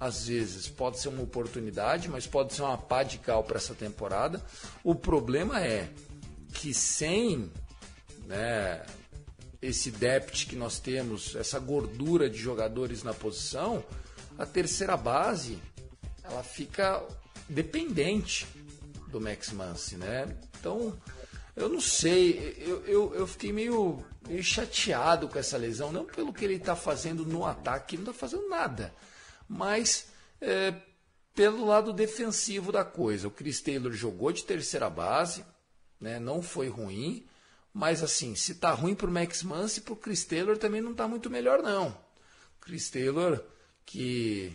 [0.00, 3.74] às vezes pode ser uma oportunidade, mas pode ser uma pá de cal para essa
[3.74, 4.42] temporada.
[4.84, 5.88] O problema é
[6.52, 7.50] que sem
[8.26, 8.84] né,
[9.60, 13.84] esse depth que nós temos, essa gordura de jogadores na posição,
[14.38, 15.58] a terceira base
[16.30, 17.02] ela fica
[17.48, 18.46] dependente
[19.08, 20.36] do Max Muncy, né?
[20.58, 20.96] Então,
[21.56, 26.32] eu não sei, eu, eu, eu fiquei meio, meio chateado com essa lesão, não pelo
[26.32, 28.94] que ele está fazendo no ataque, não está fazendo nada,
[29.48, 30.08] mas
[30.40, 30.74] é,
[31.34, 33.28] pelo lado defensivo da coisa.
[33.28, 35.44] O Chris Taylor jogou de terceira base,
[36.00, 36.18] né?
[36.18, 37.26] não foi ruim,
[37.72, 41.08] mas assim, se tá ruim para o Max Muncy, o Chris Taylor também não está
[41.08, 41.96] muito melhor não.
[42.60, 43.42] Chris Taylor
[43.86, 44.52] que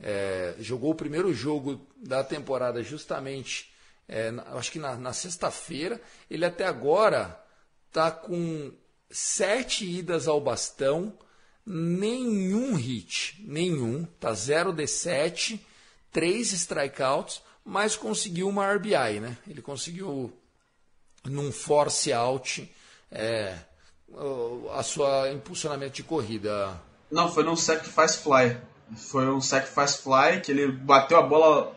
[0.00, 3.72] é, jogou o primeiro jogo da temporada justamente,
[4.08, 6.00] é, acho que na, na sexta-feira.
[6.30, 7.40] Ele até agora
[7.88, 8.72] está com
[9.10, 11.16] sete idas ao bastão,
[11.64, 15.64] nenhum hit, nenhum, tá 0 de 7,
[16.10, 19.38] três strikeouts, mas conseguiu uma RBI, né?
[19.48, 20.32] Ele conseguiu
[21.24, 22.70] num force out
[23.10, 23.56] é,
[24.72, 26.78] a sua impulsionamento de corrida.
[27.10, 28.60] Não, foi num sacrifice fly.
[28.96, 31.74] Foi um sacrifice fly que ele bateu a bola.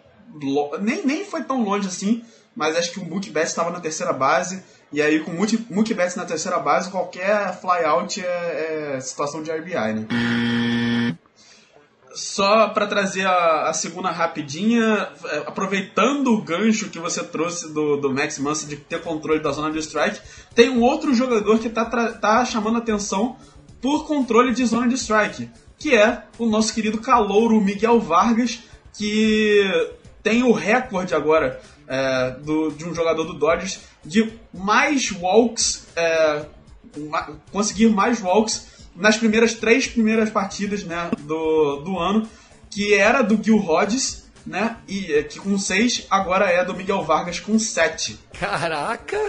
[0.81, 2.23] Nem, nem foi tão longe assim,
[2.55, 4.63] mas acho que o Mookie Betts estava na terceira base.
[4.91, 9.43] E aí, com o Mookie Betts na terceira base, qualquer fly out é, é situação
[9.43, 11.17] de RBI, né?
[12.13, 17.97] Só para trazer a, a, segunda rapidinha, é, aproveitando o gancho que você trouxe do,
[17.97, 20.19] do Max Muncy de ter controle da zona de strike,
[20.55, 23.37] tem um outro jogador que tá, tá chamando atenção
[23.79, 25.47] por controle de zona de strike
[25.77, 28.59] que é o nosso querido calouro Miguel Vargas,
[28.93, 29.63] que
[30.23, 36.45] tem o recorde agora é, do, de um jogador do Dodgers de mais walks, é,
[37.51, 42.27] conseguir mais walks nas primeiras três primeiras partidas né, do, do ano,
[42.69, 44.77] que era do Gil Hodges, né?
[44.87, 48.17] E é, que com seis agora é do Miguel Vargas com sete.
[48.39, 49.19] Caraca!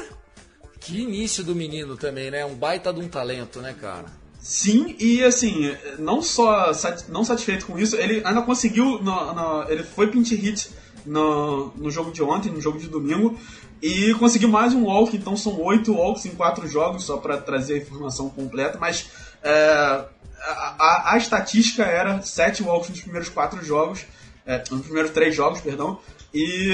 [0.80, 2.44] Que início do menino também, né?
[2.44, 4.06] Um baita de um talento, né, cara?
[4.38, 6.70] Sim, e assim, não só
[7.08, 9.02] não satisfeito com isso, ele ainda conseguiu.
[9.02, 10.70] No, no, ele foi pinch hit
[11.04, 13.38] no, no jogo de ontem, no jogo de domingo.
[13.82, 17.74] E conseguiu mais um walk, então são oito walks em quatro jogos, só para trazer
[17.74, 18.78] a informação completa.
[18.78, 19.08] Mas
[19.42, 20.04] é,
[20.40, 24.04] a, a, a, estatística era sete walks nos primeiros quatro jogos,
[24.46, 26.00] é, nos primeiros três jogos, perdão.
[26.32, 26.70] E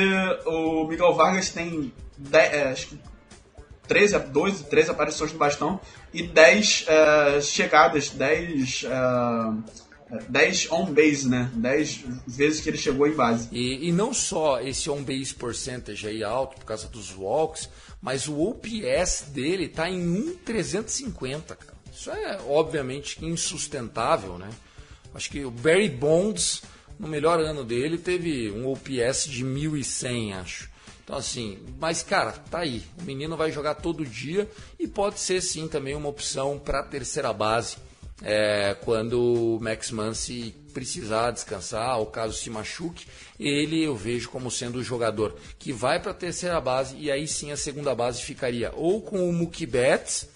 [0.46, 2.98] o Miguel Vargas tem dez, é, acho que
[3.86, 5.80] 13, 12, 13 aparições no bastão
[6.14, 8.86] e 10 é, chegadas, 10
[10.28, 11.50] 10 on base, né?
[11.54, 13.48] 10 vezes que ele chegou em base.
[13.50, 17.68] E, e não só esse on base percentage aí alto por causa dos walks,
[18.00, 21.74] mas o OPS dele tá em 1,350, cara.
[21.92, 24.50] Isso é obviamente insustentável, né?
[25.14, 26.62] Acho que o Barry Bonds,
[26.98, 30.73] no melhor ano dele, teve um OPS de 1.100, acho.
[31.04, 32.82] Então, assim, mas cara, tá aí.
[32.98, 37.32] O menino vai jogar todo dia e pode ser sim também uma opção para terceira
[37.32, 37.76] base
[38.22, 43.06] é, quando o Max Muncy precisar descansar, ou caso se machuque,
[43.38, 47.28] ele eu vejo como sendo o jogador que vai para a terceira base e aí
[47.28, 50.28] sim a segunda base ficaria ou com o Mookie Betts,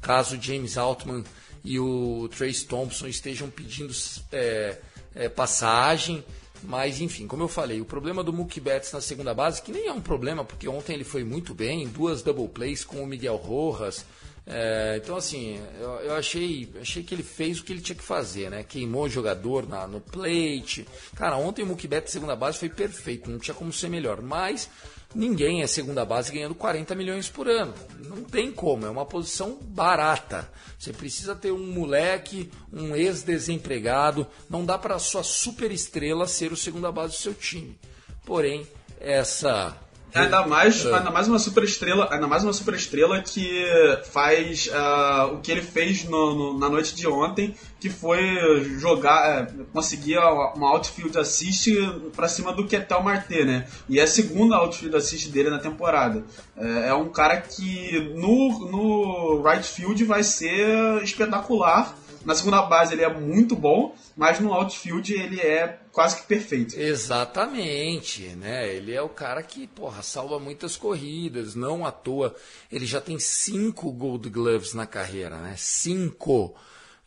[0.00, 1.24] caso James Altman
[1.64, 3.92] e o Trace Thompson estejam pedindo
[4.32, 4.78] é,
[5.14, 6.24] é, passagem.
[6.62, 9.86] Mas enfim, como eu falei, o problema do Mookie Betts na segunda base, que nem
[9.86, 13.36] é um problema, porque ontem ele foi muito bem, duas double plays com o Miguel
[13.36, 14.04] Rojas,
[14.44, 18.02] é, então, assim, eu, eu, achei, achei que ele fez o que ele tinha que
[18.02, 18.64] fazer, né?
[18.64, 20.86] Queimou o jogador na, no plate.
[21.14, 24.20] Cara, ontem o Mukibet segunda base foi perfeito, não tinha como ser melhor.
[24.20, 24.68] Mas
[25.14, 27.74] ninguém é segunda base ganhando 40 milhões por ano.
[27.98, 30.50] Não tem como, é uma posição barata.
[30.78, 34.26] Você precisa ter um moleque, um ex-desempregado.
[34.48, 37.78] Não dá para sua super estrela ser o segunda base do seu time.
[38.24, 38.66] Porém,
[39.00, 39.76] essa
[40.14, 40.94] Ainda mais, é.
[40.94, 43.64] ainda mais uma super estrela, ainda mais uma super estrela que
[44.10, 49.44] faz uh, o que ele fez no, no, na noite de ontem, que foi jogar,
[49.44, 51.70] uh, conseguir uma outfield assist
[52.14, 53.66] para cima do Ketel Marte, né?
[53.88, 56.22] E é a segunda outfield assist dele na temporada.
[56.56, 62.94] Uh, é um cara que no, no right field vai ser espetacular na segunda base
[62.94, 66.74] ele é muito bom, mas no outfield ele é quase que perfeito.
[66.78, 68.74] Exatamente, né?
[68.74, 72.34] Ele é o cara que, porra, salva muitas corridas, não à toa.
[72.70, 75.54] Ele já tem cinco Gold Gloves na carreira, né?
[75.56, 76.54] Cinco.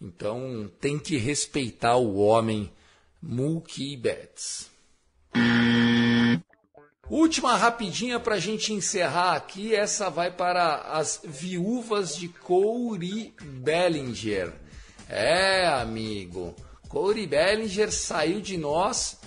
[0.01, 2.71] Então tem que respeitar o homem
[3.21, 4.69] Mookie Betts.
[7.09, 9.75] Última rapidinha para a gente encerrar aqui.
[9.75, 14.53] Essa vai para as viúvas de Corey Bellinger.
[15.07, 16.55] É, amigo.
[16.95, 19.17] Corey Bellinger saiu de nós,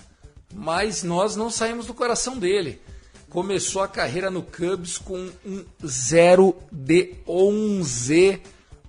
[0.51, 2.81] mas nós não saímos do coração dele.
[3.29, 8.41] Começou a carreira no Cubs com um 0 de 11,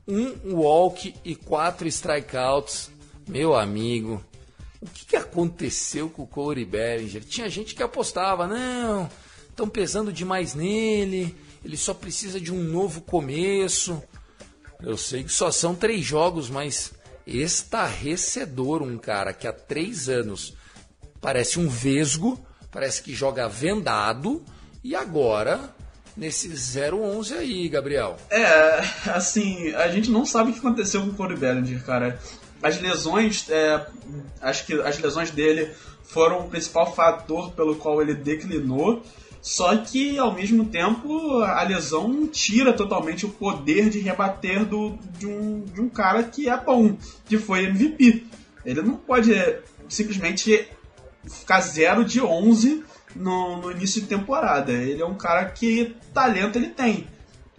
[0.08, 2.90] um walk e quatro strikeouts.
[3.28, 4.24] Meu amigo,
[4.80, 7.22] o que, que aconteceu com o Corey Bellinger?
[7.22, 9.10] Tinha gente que apostava, não,
[9.50, 14.02] estão pesando demais nele, ele só precisa de um novo começo.
[14.82, 16.94] Eu sei que só são três jogos, mas
[17.38, 20.54] estarrecedor um cara que há três anos
[21.20, 24.44] parece um vesgo, parece que joga vendado,
[24.82, 25.74] e agora
[26.16, 28.16] nesse 0-11 aí, Gabriel.
[28.30, 32.20] É, assim, a gente não sabe o que aconteceu com o Corey Bellinger, cara.
[32.62, 33.86] As lesões, é,
[34.40, 35.70] acho que as lesões dele
[36.02, 39.02] foram o principal fator pelo qual ele declinou.
[39.42, 45.26] Só que, ao mesmo tempo, a lesão tira totalmente o poder de rebater do, de,
[45.26, 48.26] um, de um cara que é bom, que foi MVP.
[48.64, 50.68] Ele não pode é, simplesmente
[51.26, 52.84] ficar 0 de 11
[53.16, 54.72] no, no, início de temporada.
[54.72, 57.06] Ele é um cara que talento ele tem.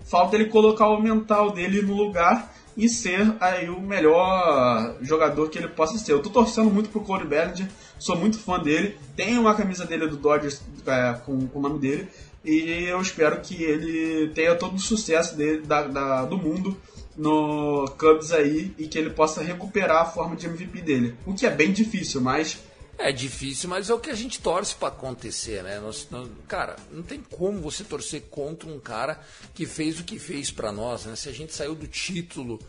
[0.06, 5.58] Falta ele colocar o mental dele no lugar e ser aí o melhor jogador que
[5.58, 6.14] ele possa ser.
[6.14, 7.68] Eu tô torcendo muito pro Corey Bellinger,
[8.02, 11.78] sou muito fã dele, tenho uma camisa dele do Dodgers é, com, com, o nome
[11.78, 12.08] dele
[12.44, 16.76] e eu espero que ele tenha todo o sucesso dele, da, da, do mundo
[17.16, 21.16] no Cubs aí e que ele possa recuperar a forma de MVP dele.
[21.28, 22.58] O que é bem difícil, mas
[22.98, 25.80] é difícil, mas é o que a gente torce para acontecer, né?
[25.80, 26.08] Nós,
[26.48, 29.20] cara, não tem como você torcer contra um cara
[29.54, 31.16] que fez o que fez para nós, né?
[31.16, 32.60] Se a gente saiu do título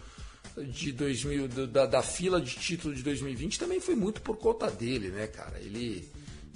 [0.56, 5.08] de 2000, da, da fila de título de 2020, também foi muito por conta dele,
[5.08, 5.58] né, cara?
[5.58, 6.08] Ele,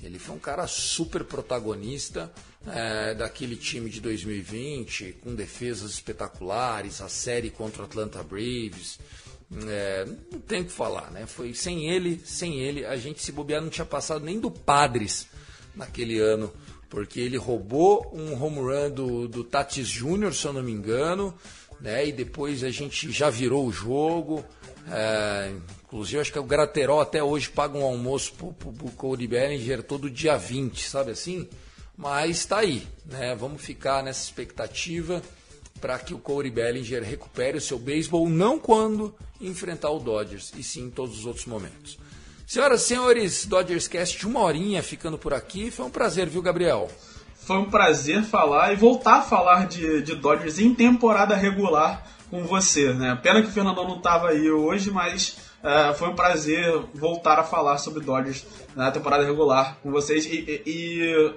[0.03, 2.32] ele foi um cara super protagonista
[2.66, 8.99] é, daquele time de 2020, com defesas espetaculares, a série contra o Atlanta Braves.
[9.68, 11.24] É, não tem o que falar, né?
[11.26, 15.28] Foi sem ele, sem ele, a gente se bobear não tinha passado nem do Padres
[15.74, 16.53] naquele ano,
[16.88, 21.32] porque ele roubou um home run do, do Tatis Júnior, se eu não me engano,
[21.80, 22.06] né?
[22.06, 24.44] E depois a gente já virou o jogo.
[24.90, 25.52] É,
[25.84, 29.82] inclusive, acho que o Graterol até hoje paga um almoço pro, pro, pro Cody Bellinger
[29.82, 31.48] todo dia 20, sabe assim?
[31.96, 33.34] Mas está aí, né?
[33.34, 35.22] Vamos ficar nessa expectativa
[35.80, 40.62] para que o Corey Bellinger recupere o seu beisebol, não quando enfrentar o Dodgers, e
[40.62, 41.98] sim em todos os outros momentos.
[42.46, 45.70] Senhoras e senhores, Dodgers Cast, uma horinha ficando por aqui.
[45.70, 46.88] Foi um prazer, viu, Gabriel?
[47.47, 52.42] Foi um prazer falar e voltar a falar de, de Dodgers em temporada regular com
[52.42, 53.16] você, né?
[53.22, 57.44] Pena que o Fernandão não estava aí hoje, mas uh, foi um prazer voltar a
[57.44, 58.44] falar sobre Dodgers
[58.74, 61.34] na temporada regular com vocês e, e, e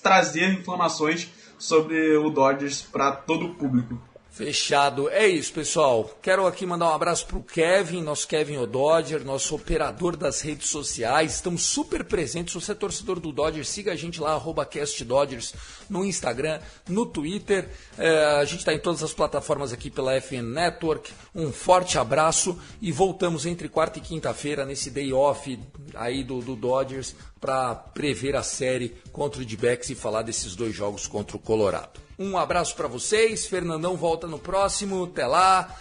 [0.00, 1.28] trazer informações
[1.58, 4.00] sobre o Dodgers para todo o público.
[4.38, 5.08] Fechado.
[5.08, 6.16] É isso, pessoal.
[6.22, 11.34] Quero aqui mandar um abraço pro Kevin, nosso Kevin O'Dodger, nosso operador das redes sociais.
[11.34, 12.52] Estamos super presentes.
[12.52, 15.54] Se você é torcedor do Dodgers, siga a gente lá, CastDodgers,
[15.90, 17.68] no Instagram, no Twitter.
[17.98, 21.10] É, a gente está em todas as plataformas aqui pela FN Network.
[21.34, 25.58] Um forte abraço e voltamos entre quarta e quinta-feira nesse day off
[25.96, 30.72] aí do, do Dodgers para prever a série contra o D-Backs e falar desses dois
[30.72, 32.07] jogos contra o Colorado.
[32.18, 33.46] Um abraço para vocês.
[33.46, 35.04] Fernandão volta no próximo.
[35.04, 35.74] Até lá.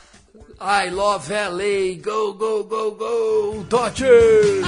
[0.60, 2.02] I love LA.
[2.02, 3.64] Go, go, go, go.
[3.68, 4.62] Dodgers!